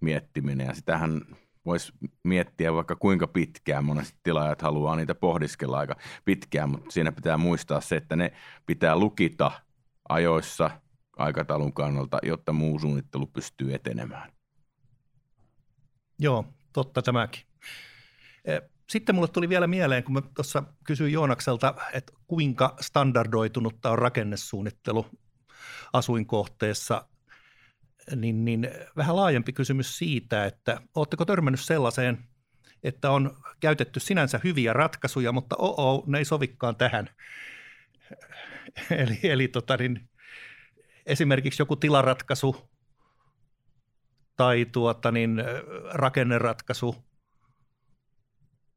miettiminen. 0.00 0.66
Ja 0.66 0.74
sitähän 0.74 1.20
voisi 1.64 1.92
miettiä 2.22 2.74
vaikka 2.74 2.96
kuinka 2.96 3.26
pitkään. 3.26 3.84
Monesti 3.84 4.18
tilaajat 4.22 4.62
haluaa 4.62 4.96
niitä 4.96 5.14
pohdiskella 5.14 5.78
aika 5.78 5.96
pitkään, 6.24 6.70
mutta 6.70 6.90
siinä 6.90 7.12
pitää 7.12 7.36
muistaa 7.36 7.80
se, 7.80 7.96
että 7.96 8.16
ne 8.16 8.32
pitää 8.66 8.96
lukita 8.96 9.50
ajoissa 10.08 10.70
aikataulun 11.16 11.72
kannalta, 11.72 12.18
jotta 12.22 12.52
muu 12.52 12.78
suunnittelu 12.78 13.26
pystyy 13.26 13.74
etenemään. 13.74 14.32
Joo, 16.18 16.44
totta 16.72 17.02
tämäkin. 17.02 17.42
Eh, 18.44 18.62
sitten 18.88 19.14
mulle 19.14 19.28
tuli 19.28 19.48
vielä 19.48 19.66
mieleen, 19.66 20.04
kun 20.04 20.14
mä 20.14 20.22
tuossa 20.34 20.62
kysyin 20.84 21.12
Joonakselta, 21.12 21.74
että 21.92 22.12
kuinka 22.26 22.76
standardoitunutta 22.80 23.90
on 23.90 23.98
rakennesuunnittelu 23.98 25.06
asuinkohteessa, 25.92 27.06
niin, 28.16 28.44
niin 28.44 28.70
vähän 28.96 29.16
laajempi 29.16 29.52
kysymys 29.52 29.98
siitä, 29.98 30.46
että 30.46 30.80
oletteko 30.94 31.24
törmännyt 31.24 31.60
sellaiseen, 31.60 32.18
että 32.82 33.10
on 33.10 33.36
käytetty 33.60 34.00
sinänsä 34.00 34.40
hyviä 34.44 34.72
ratkaisuja, 34.72 35.32
mutta 35.32 35.56
oo, 35.58 36.04
ne 36.06 36.18
ei 36.18 36.24
sovikaan 36.24 36.76
tähän. 36.76 37.08
Eli, 38.90 39.18
eli 39.22 39.48
tota 39.48 39.76
niin, 39.76 40.08
esimerkiksi 41.06 41.62
joku 41.62 41.76
tilaratkaisu 41.76 42.56
tai 44.36 44.66
tuota 44.72 45.12
niin, 45.12 45.42
rakenneratkaisu, 45.90 46.96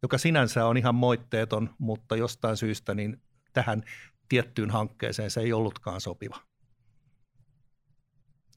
joka 0.02 0.18
sinänsä 0.18 0.66
on 0.66 0.78
ihan 0.78 0.96
moitteeton, 0.96 1.76
mutta 1.78 2.16
jostain 2.16 2.58
syystä 2.58 2.96
niin 2.96 3.22
tähän 3.54 3.84
tiettyyn 4.30 4.72
hankkeeseen 4.72 5.32
se 5.32 5.42
ei 5.42 5.54
ollutkaan 5.54 6.02
sopiva 6.02 6.40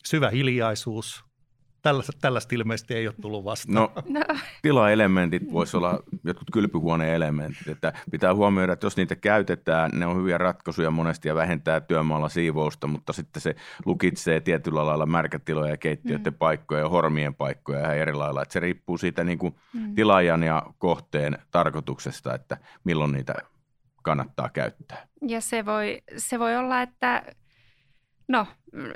syvä 0.08 0.30
hiljaisuus. 0.30 1.24
Tällaista, 1.82 2.12
tällaista 2.20 2.54
ilmeisesti 2.54 2.94
ei 2.94 3.06
ole 3.06 3.14
tullut 3.22 3.44
vastaan. 3.44 3.74
No, 3.74 3.92
no. 4.18 4.20
tilaelementit 4.62 5.52
voisi 5.52 5.76
olla 5.76 6.00
jotkut 6.24 6.48
kylpyhuoneen 6.52 7.14
elementit. 7.14 7.68
Että 7.68 7.92
pitää 8.10 8.34
huomioida, 8.34 8.72
että 8.72 8.86
jos 8.86 8.96
niitä 8.96 9.16
käytetään, 9.16 9.90
ne 9.94 10.06
on 10.06 10.16
hyviä 10.16 10.38
ratkaisuja 10.38 10.90
monesti 10.90 11.28
ja 11.28 11.34
vähentää 11.34 11.80
työmaalla 11.80 12.28
siivousta, 12.28 12.86
mutta 12.86 13.12
sitten 13.12 13.42
se 13.42 13.56
lukitsee 13.86 14.40
tietyllä 14.40 14.86
lailla 14.86 15.06
märkätiloja 15.06 15.70
ja 15.70 15.76
keittiöiden 15.76 16.32
mm. 16.32 16.38
paikkoja 16.38 16.80
ja 16.80 16.88
hormien 16.88 17.34
paikkoja 17.34 17.80
ihan 17.80 17.96
eri 17.96 18.14
lailla. 18.14 18.42
Että 18.42 18.52
se 18.52 18.60
riippuu 18.60 18.98
siitä 18.98 19.24
niin 19.24 19.38
kuin 19.38 19.54
mm. 19.72 19.94
tilaajan 19.94 20.42
ja 20.42 20.62
kohteen 20.78 21.38
tarkoituksesta, 21.50 22.34
että 22.34 22.56
milloin 22.84 23.12
niitä 23.12 23.34
kannattaa 24.02 24.48
käyttää. 24.48 25.06
Ja 25.28 25.40
se 25.40 25.66
voi, 25.66 26.02
se 26.16 26.38
voi 26.38 26.56
olla, 26.56 26.82
että 26.82 27.22
No, 28.28 28.46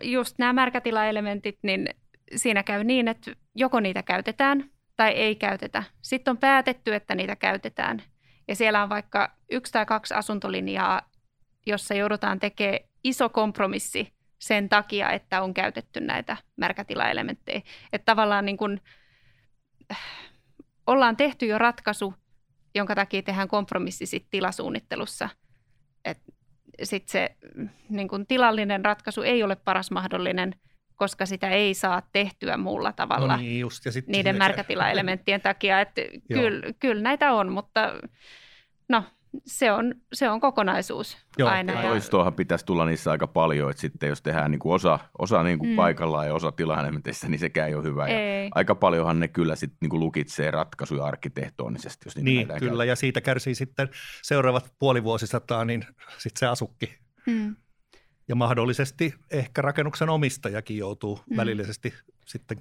just 0.03 0.39
nämä 0.39 0.53
märkätilaelementit, 0.53 1.59
niin 1.63 1.89
siinä 2.37 2.63
käy 2.63 2.85
niin, 2.85 3.09
että 3.09 3.33
joko 3.55 3.81
niitä 3.81 4.03
käytetään 4.03 4.71
tai 4.97 5.11
ei 5.11 5.37
käytetä. 5.37 5.83
Sitten 6.03 6.31
on 6.31 6.39
päätetty, 6.39 6.95
että 6.95 7.15
niitä 7.15 7.37
käytetään. 7.37 8.03
Ja 8.49 8.57
siellä 8.57 8.83
on 8.83 8.89
vaikka 8.89 9.37
yksi 9.51 9.73
tai 9.73 9.87
kaksi 9.87 10.15
asuntolinjaa, 10.15 11.11
jossa 11.67 11.95
joudutaan 11.95 12.41
tekemään 12.41 12.79
iso 13.05 13.29
kompromissi 13.29 14.13
sen 14.39 14.69
takia, 14.69 15.11
että 15.11 15.43
on 15.43 15.55
käytetty 15.55 16.01
näitä 16.01 16.37
märkätilaelementtejä. 16.57 17.63
Että 17.93 18.05
tavallaan 18.05 18.45
niin 18.45 18.57
kuin, 18.57 18.81
äh, 19.93 19.99
ollaan 20.87 21.17
tehty 21.17 21.47
jo 21.47 21.59
ratkaisu, 21.59 22.15
jonka 22.75 22.95
takia 22.95 23.23
tehdään 23.23 23.49
kompromissi 23.49 24.07
sit 24.07 24.27
tilasuunnittelussa. 24.31 25.29
Et 26.05 26.19
sit 26.83 27.09
se 27.09 27.37
niin 27.89 28.09
kuin 28.09 28.27
tilallinen 28.27 28.85
ratkaisu 28.85 29.23
ei 29.23 29.43
ole 29.43 29.57
paras 29.57 29.91
mahdollinen, 29.91 30.55
koska 31.03 31.27
sitä 31.27 31.49
ei 31.49 31.75
saa 31.75 32.03
tehtyä 32.13 32.57
muulla 32.57 32.93
tavalla 32.93 33.37
no 33.37 33.43
niin, 33.43 33.61
just. 33.61 33.85
Ja 33.85 33.93
niiden 34.07 34.39
märkätilaelementtien 34.39 35.41
takia. 35.51 35.81
Että 35.81 36.01
kyllä, 36.33 36.73
kyllä 36.81 37.03
näitä 37.03 37.33
on, 37.33 37.53
mutta 37.53 37.95
no, 38.89 39.05
se 39.47 39.73
on, 39.73 39.95
se 40.13 40.31
on 40.31 40.41
kokonaisuus 40.41 41.19
Joo, 41.39 41.49
aina. 41.49 41.73
Ja 41.73 41.83
toistoahan 41.83 42.35
pitäisi 42.35 42.67
tulla 42.67 42.87
niissä 42.87 43.11
aika 43.11 43.27
paljon, 43.27 43.71
että 43.71 43.81
sitten 43.81 44.09
jos 44.09 44.23
tehdään 44.23 44.51
niin 44.51 44.59
kuin 44.59 44.75
osa, 44.75 44.99
osa 45.19 45.43
niin 45.43 45.59
kuin 45.59 45.71
mm. 45.71 45.77
paikallaan 45.77 46.27
ja 46.27 46.35
osa 46.35 46.53
tilaelementeissä, 46.53 47.29
niin 47.29 47.39
sekään 47.39 47.69
ei 47.69 47.75
ole 47.75 47.85
hyvä. 47.85 48.07
Ei. 48.07 48.45
Ja 48.45 48.51
aika 48.55 48.75
paljonhan 48.75 49.21
ne 49.21 49.29
kyllä 49.29 49.57
sitten 49.57 49.79
niin 49.81 49.91
kuin 49.91 50.01
lukitsee 50.01 50.51
ratkaisuja 50.51 51.05
arkkitehtonisesti, 51.05 52.07
jos 52.07 52.17
Niin, 52.17 52.49
kyllä, 52.59 52.83
käy. 52.83 52.89
ja 52.89 52.97
siitä 52.97 53.21
kärsii 53.21 53.55
sitten 53.55 53.89
seuraavat 54.23 54.73
puoli 54.79 55.05
vuosisataa, 55.05 55.65
niin 55.65 55.85
sitten 56.19 56.39
se 56.39 56.47
asukki. 56.47 56.95
Mm. 57.27 57.57
Ja 58.29 58.35
mahdollisesti 58.35 59.15
ehkä 59.31 59.63
rakennuksen 59.63 60.09
omistajakin 60.09 60.77
joutuu 60.77 61.21
mm. 61.31 61.37
välillisesti 61.37 61.95
sitten. 62.27 62.59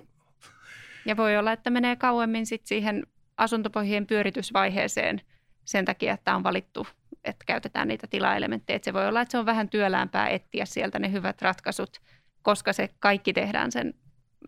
Ja 1.05 1.17
voi 1.17 1.37
olla, 1.37 1.51
että 1.51 1.69
menee 1.69 1.95
kauemmin 1.95 2.45
sitten 2.45 2.67
siihen 2.67 3.03
asuntopohjien 3.37 4.07
pyöritysvaiheeseen– 4.07 5.21
sen 5.65 5.85
takia, 5.85 6.13
että 6.13 6.35
on 6.35 6.43
valittu, 6.43 6.87
että 7.23 7.45
käytetään 7.45 7.87
niitä 7.87 8.07
tilaelementtejä. 8.07 8.75
Että 8.75 8.85
se 8.85 8.93
voi 8.93 9.07
olla, 9.07 9.21
että 9.21 9.31
se 9.31 9.37
on 9.37 9.45
vähän 9.45 9.69
työläämpää 9.69 10.29
etsiä 10.29 10.65
sieltä 10.65 10.99
ne 10.99 11.11
hyvät 11.11 11.41
ratkaisut, 11.41 11.97
koska 12.41 12.73
se 12.73 12.89
kaikki 12.99 13.33
tehdään 13.33 13.71
sen 13.71 13.93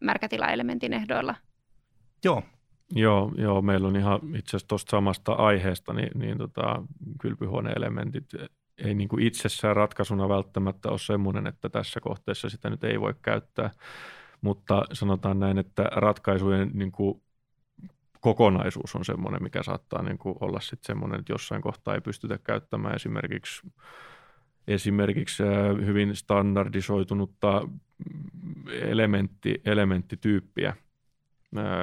märkätilaelementin 0.01 0.93
ehdoilla. 0.93 1.35
Joo. 2.23 2.43
Joo, 2.95 3.31
joo, 3.37 3.61
meillä 3.61 3.87
on 3.87 3.95
ihan 3.95 4.19
itse 4.35 4.49
asiassa 4.49 4.67
tuosta 4.67 4.89
samasta 4.89 5.33
aiheesta, 5.33 5.93
niin, 5.93 6.09
niin 6.15 6.37
tota, 6.37 6.83
kylpyhuone-elementit 7.21 8.25
ei 8.77 8.93
niin 8.93 9.09
kuin 9.09 9.23
itsessään 9.23 9.75
ratkaisuna 9.75 10.29
välttämättä 10.29 10.89
ole 10.89 10.99
semmoinen, 10.99 11.47
että 11.47 11.69
tässä 11.69 11.99
kohteessa 11.99 12.49
sitä 12.49 12.69
nyt 12.69 12.83
ei 12.83 13.01
voi 13.01 13.13
käyttää, 13.21 13.71
mutta 14.41 14.83
sanotaan 14.93 15.39
näin, 15.39 15.57
että 15.57 15.83
ratkaisujen 15.83 16.71
niin 16.73 16.91
kuin 16.91 17.21
kokonaisuus 18.19 18.95
on 18.95 19.05
semmoinen, 19.05 19.43
mikä 19.43 19.63
saattaa 19.63 20.01
niin 20.01 20.17
kuin 20.17 20.35
olla 20.39 20.59
sitten 20.59 20.85
semmoinen, 20.85 21.19
että 21.19 21.33
jossain 21.33 21.61
kohtaa 21.61 21.95
ei 21.95 22.01
pystytä 22.01 22.37
käyttämään 22.37 22.95
esimerkiksi, 22.95 23.67
esimerkiksi 24.67 25.43
hyvin 25.85 26.15
standardisoitunutta 26.15 27.69
elementti, 28.71 29.61
elementtityyppiä, 29.65 30.75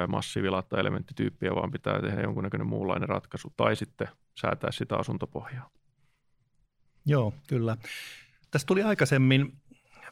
massiivilatta 0.07 0.79
elementtityyppiä, 0.79 1.55
vaan 1.55 1.71
pitää 1.71 2.01
tehdä 2.01 2.21
jonkunnäköinen 2.21 2.67
muunlainen 2.67 3.09
ratkaisu 3.09 3.53
tai 3.57 3.75
sitten 3.75 4.07
säätää 4.35 4.71
sitä 4.71 4.95
asuntopohjaa. 4.97 5.69
Joo, 7.05 7.33
kyllä. 7.47 7.77
Tässä 8.51 8.65
tuli 8.65 8.83
aikaisemmin 8.83 9.53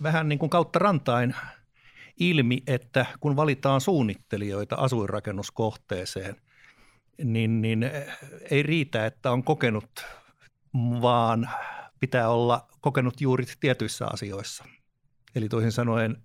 vähän 0.03 0.29
niin 0.29 0.39
kuin 0.39 0.49
kautta 0.49 0.79
rantain 0.79 1.35
ilmi, 2.19 2.63
että 2.67 3.05
kun 3.19 3.35
valitaan 3.35 3.81
suunnittelijoita 3.81 4.75
asuinrakennuskohteeseen, 4.75 6.35
niin, 7.23 7.61
niin 7.61 7.91
ei 8.51 8.63
riitä, 8.63 9.05
että 9.05 9.31
on 9.31 9.43
kokenut, 9.43 10.05
vaan 11.01 11.49
pitää 11.99 12.29
olla 12.29 12.67
kokenut 12.81 13.21
juuri 13.21 13.45
tietyissä 13.59 14.07
asioissa. 14.13 14.65
Eli 15.35 15.49
toisin 15.49 15.71
sanoen 15.71 16.17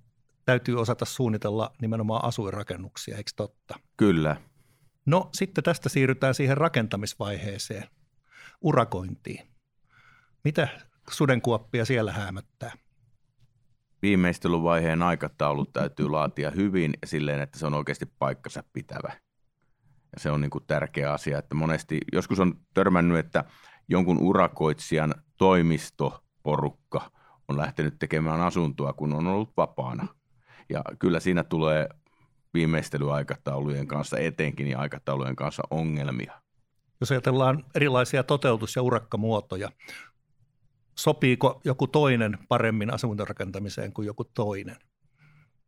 täytyy 0.45 0.81
osata 0.81 1.05
suunnitella 1.05 1.73
nimenomaan 1.81 2.25
asuinrakennuksia, 2.25 3.17
eikö 3.17 3.31
totta? 3.37 3.75
Kyllä. 3.97 4.37
No 5.07 5.31
sitten 5.33 5.65
tästä 5.65 5.89
siirrytään 5.89 6.35
siihen 6.35 6.57
rakentamisvaiheeseen, 6.57 7.89
urakointiin. 8.61 9.54
Mitä 10.45 10.68
sudenkuoppia 11.11 11.84
siellä 11.84 12.12
hämöttää? 12.12 12.72
Viimeistelyvaiheen 14.03 15.03
aikataulut 15.03 15.72
täytyy 15.72 16.09
laatia 16.09 16.51
hyvin 16.51 16.95
silleen, 17.07 17.40
että 17.40 17.59
se 17.59 17.66
on 17.66 17.74
oikeasti 17.74 18.07
paikkansa 18.18 18.64
pitävä. 18.72 19.12
Ja 20.12 20.20
se 20.20 20.30
on 20.30 20.40
niin 20.40 20.51
kuin 20.51 20.64
tärkeä 20.66 21.12
asia, 21.12 21.38
että 21.38 21.55
monesti 21.55 22.01
joskus 22.12 22.40
on 22.40 22.55
törmännyt, 22.74 23.18
että 23.18 23.45
jonkun 23.88 24.18
urakoitsijan 24.18 25.14
toimistoporukka 25.38 27.11
on 27.49 27.57
lähtenyt 27.57 27.99
tekemään 27.99 28.40
asuntoa, 28.40 28.92
kun 28.92 29.12
on 29.12 29.26
ollut 29.26 29.57
vapaana. 29.57 30.07
Ja 30.68 30.82
kyllä 30.99 31.20
siinä 31.20 31.45
tulee 31.45 31.88
viimeistelyaikataulujen 32.55 33.86
kanssa 33.86 34.18
etenkin 34.18 34.66
ja 34.66 34.78
aikataulujen 34.78 35.36
kanssa 35.36 35.62
ongelmia. 35.70 36.40
Jos 37.01 37.11
ajatellaan 37.11 37.64
erilaisia 37.74 38.22
toteutus- 38.22 38.76
ja 38.76 38.82
urakkamuotoja, 38.82 39.70
sopiiko 40.95 41.61
joku 41.64 41.86
toinen 41.86 42.38
paremmin 42.49 42.95
asuntorakentamiseen 42.95 43.92
kuin 43.92 44.07
joku 44.07 44.24
toinen? 44.24 44.76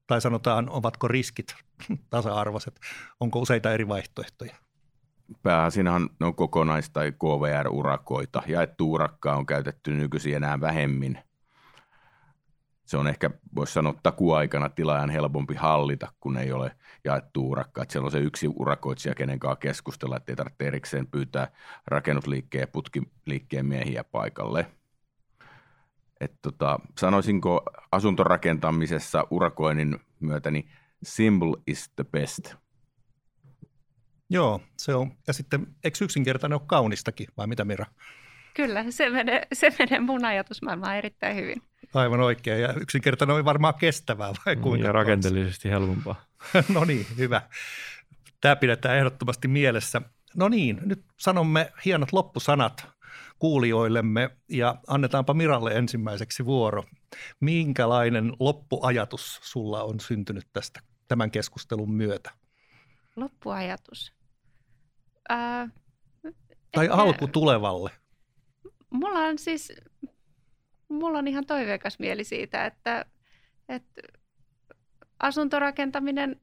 Tai 0.06 0.20
sanotaan, 0.20 0.70
ovatko 0.70 1.08
riskit 1.08 1.54
tasa-arvoiset? 2.10 2.80
Onko 3.20 3.38
useita 3.38 3.72
eri 3.72 3.88
vaihtoehtoja? 3.88 4.56
Pääasinhan 5.42 6.10
ne 6.20 6.26
on 6.26 6.34
kokonais- 6.34 6.90
tai 6.92 7.12
KVR-urakoita. 7.12 8.42
Jaettu 8.46 8.92
urakkaa 8.92 9.36
on 9.36 9.46
käytetty 9.46 9.94
nykyisin 9.94 10.36
enää 10.36 10.60
vähemmin. 10.60 11.18
Se 12.84 12.96
on 12.96 13.08
ehkä, 13.08 13.30
voisi 13.56 13.72
sanoa, 13.72 13.94
takuaikana 14.02 14.68
tilaajan 14.68 15.10
helpompi 15.10 15.54
hallita, 15.54 16.12
kun 16.20 16.36
ei 16.36 16.52
ole 16.52 16.76
jaettu 17.04 17.50
urakkaa. 17.50 17.82
Että 17.82 17.92
siellä 17.92 18.06
on 18.06 18.12
se 18.12 18.18
yksi 18.18 18.48
urakoitsija, 18.56 19.14
kenen 19.14 19.38
kanssa 19.38 19.56
keskustella, 19.56 20.16
ettei 20.16 20.36
tarvitse 20.36 20.66
erikseen 20.66 21.06
pyytää 21.06 21.48
rakennusliikkeen 21.86 22.60
ja 22.62 22.66
putkiliikkeen 22.66 23.66
miehiä 23.66 24.04
paikalle. 24.04 24.66
Et 26.20 26.32
tota, 26.42 26.78
sanoisinko 27.00 27.62
asuntorakentamisessa 27.92 29.24
urakoinnin 29.30 29.98
myötä, 30.20 30.50
niin 30.50 30.70
simple 31.02 31.62
is 31.66 31.88
the 31.96 32.04
best. 32.04 32.54
Joo, 34.30 34.60
se 34.76 34.94
on. 34.94 35.12
Ja 35.26 35.32
sitten 35.32 35.66
eikö 35.84 36.04
yksinkertainen 36.04 36.58
ole 36.58 36.66
kaunistakin, 36.66 37.26
vai 37.36 37.46
mitä 37.46 37.64
Mira? 37.64 37.86
Kyllä, 38.54 38.90
se 38.90 39.10
menee, 39.10 39.42
se 39.52 39.72
menee 39.78 40.00
mun 40.00 40.24
ajatusmaailmaan 40.24 40.96
erittäin 40.96 41.36
hyvin. 41.36 41.62
Aivan 41.94 42.20
oikein, 42.20 42.62
ja 42.62 42.72
yksinkertainen 42.80 43.36
on 43.36 43.44
varmaan 43.44 43.74
kestävää, 43.74 44.28
vai 44.46 44.54
Niin, 44.54 44.62
kuinka? 44.62 44.86
ja 44.86 44.92
rakenteellisesti 44.92 45.70
helpompaa. 45.70 46.24
no 46.74 46.84
niin, 46.84 47.06
hyvä. 47.18 47.42
Tämä 48.40 48.56
pidetään 48.56 48.96
ehdottomasti 48.96 49.48
mielessä. 49.48 50.02
No 50.36 50.48
niin, 50.48 50.80
nyt 50.84 51.04
sanomme 51.16 51.72
hienot 51.84 52.12
loppusanat 52.12 52.86
kuulijoillemme 53.38 54.30
ja 54.48 54.74
annetaanpa 54.86 55.34
Miralle 55.34 55.70
ensimmäiseksi 55.70 56.44
vuoro. 56.44 56.84
Minkälainen 57.40 58.32
loppuajatus 58.40 59.40
sulla 59.42 59.82
on 59.82 60.00
syntynyt 60.00 60.46
tästä 60.52 60.80
tämän 61.08 61.30
keskustelun 61.30 61.92
myötä? 61.92 62.30
Loppuajatus. 63.16 64.12
Ää, 65.28 65.68
Tai 66.72 66.84
ehkä- 66.84 66.96
alku 66.96 67.28
tulevalle? 67.28 67.90
Mulla 68.90 69.18
on 69.18 69.38
siis, 69.38 69.72
mulla 70.88 71.18
on 71.18 71.28
ihan 71.28 71.46
toiveikas 71.46 71.98
mieli 71.98 72.24
siitä, 72.24 72.66
että, 72.66 73.04
että 73.68 74.02
asuntorakentaminen, 75.20 76.40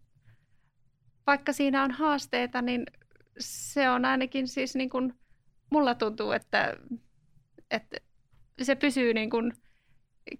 vaikka 1.28 1.54
siinä 1.54 1.84
on 1.84 1.92
haasteita, 1.92 2.62
niin 2.62 2.86
se 3.40 3.90
on 3.90 4.06
ainakin 4.06 4.48
siis 4.48 4.76
niin 4.76 4.90
kuin, 4.90 5.14
mulla 5.70 5.96
tuntuu, 5.96 6.32
että, 6.32 6.78
että 7.72 7.98
se 8.62 8.76
pysyy 8.76 9.14
niin 9.14 9.30
kuin 9.30 9.54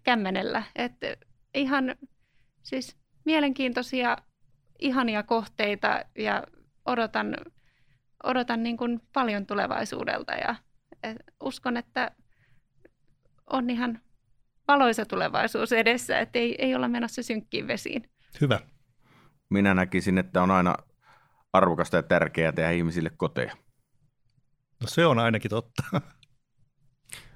kämmenellä. 0.04 0.64
Että 0.76 1.08
ihan 1.54 1.96
siis 2.64 2.98
mielenkiintoisia, 3.26 4.18
ihania 4.80 5.24
kohteita 5.24 6.06
ja 6.18 6.44
odotan, 6.86 7.38
odotan 8.24 8.64
niin 8.64 8.78
kuin 8.78 9.02
paljon 9.14 9.46
tulevaisuudelta 9.46 10.34
ja 10.34 10.56
et 11.04 11.18
uskon, 11.44 11.78
että 11.78 12.12
on 13.50 13.70
ihan 13.70 14.02
valoisa 14.68 15.06
tulevaisuus 15.06 15.72
edessä, 15.74 16.20
että 16.20 16.40
ei, 16.40 16.56
ei 16.60 16.76
olla 16.76 16.88
menossa 16.88 17.24
synkkiin 17.24 17.68
vesiin. 17.68 18.10
Hyvä. 18.42 18.60
Minä 19.50 19.74
näkisin, 19.74 20.18
että 20.18 20.44
on 20.44 20.52
aina 20.52 20.76
arvokasta 21.54 21.98
ja 21.98 22.04
tärkeää 22.04 22.52
tehdä 22.52 22.72
ihmisille 22.72 23.10
koteja. 23.18 23.58
No 24.84 24.88
se 24.88 25.06
on 25.06 25.20
ainakin 25.20 25.50
totta. 25.50 25.84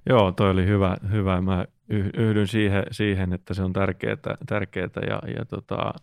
Joo, 0.09 0.31
toi 0.31 0.49
oli 0.51 0.65
hyvä. 0.65 0.97
hyvä. 1.11 1.41
Mä 1.41 1.65
yh- 1.89 2.09
yhdyn 2.17 2.47
siihen, 2.47 2.83
siihen 2.91 3.33
että 3.33 3.53
se 3.53 3.63
on 3.63 3.73
tärkeää, 3.73 4.17
tärkeää 4.47 4.89
ja, 5.09 5.21
ja 5.37 5.45
tota, 5.45 5.93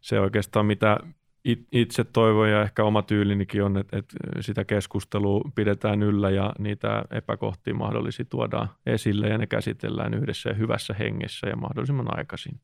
se 0.00 0.20
oikeastaan 0.20 0.66
mitä 0.66 0.96
it- 1.44 1.68
itse 1.72 2.04
toivon 2.04 2.50
ja 2.50 2.62
ehkä 2.62 2.84
oma 2.84 3.02
tyylinikin 3.02 3.62
on, 3.62 3.76
että, 3.78 3.98
että 3.98 4.16
sitä 4.40 4.64
keskustelua 4.64 5.40
pidetään 5.54 6.02
yllä 6.02 6.30
ja 6.30 6.52
niitä 6.58 7.04
epäkohtia 7.10 7.74
mahdollisesti 7.74 8.24
tuodaan 8.24 8.68
esille 8.86 9.28
ja 9.28 9.38
ne 9.38 9.46
käsitellään 9.46 10.14
yhdessä 10.14 10.48
ja 10.50 10.54
hyvässä 10.54 10.94
hengessä 10.98 11.46
ja 11.46 11.56
mahdollisimman 11.56 12.18
aikaisin. 12.18 12.60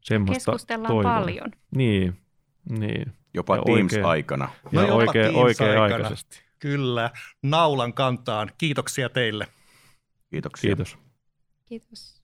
Semmoista 0.00 0.34
Keskustellaan 0.52 0.94
toivon. 0.94 1.12
paljon. 1.12 1.50
Niin, 1.76 2.16
niin. 2.78 3.12
Jopa 3.34 3.56
Ja 3.56 3.62
Teams-aikana. 3.62 4.48
No 4.72 4.80
ja 4.80 4.86
jopa 4.88 4.94
oikein, 4.94 5.32
Teams-aikana. 5.34 5.70
oikea-aikaisesti. 5.70 6.43
Kyllä, 6.58 7.10
naulan 7.42 7.94
kantaan. 7.94 8.50
Kiitoksia 8.58 9.08
teille. 9.08 9.48
Kiitoksia. 10.30 10.68
Kiitos. 10.68 10.98
Kiitos. 11.68 12.22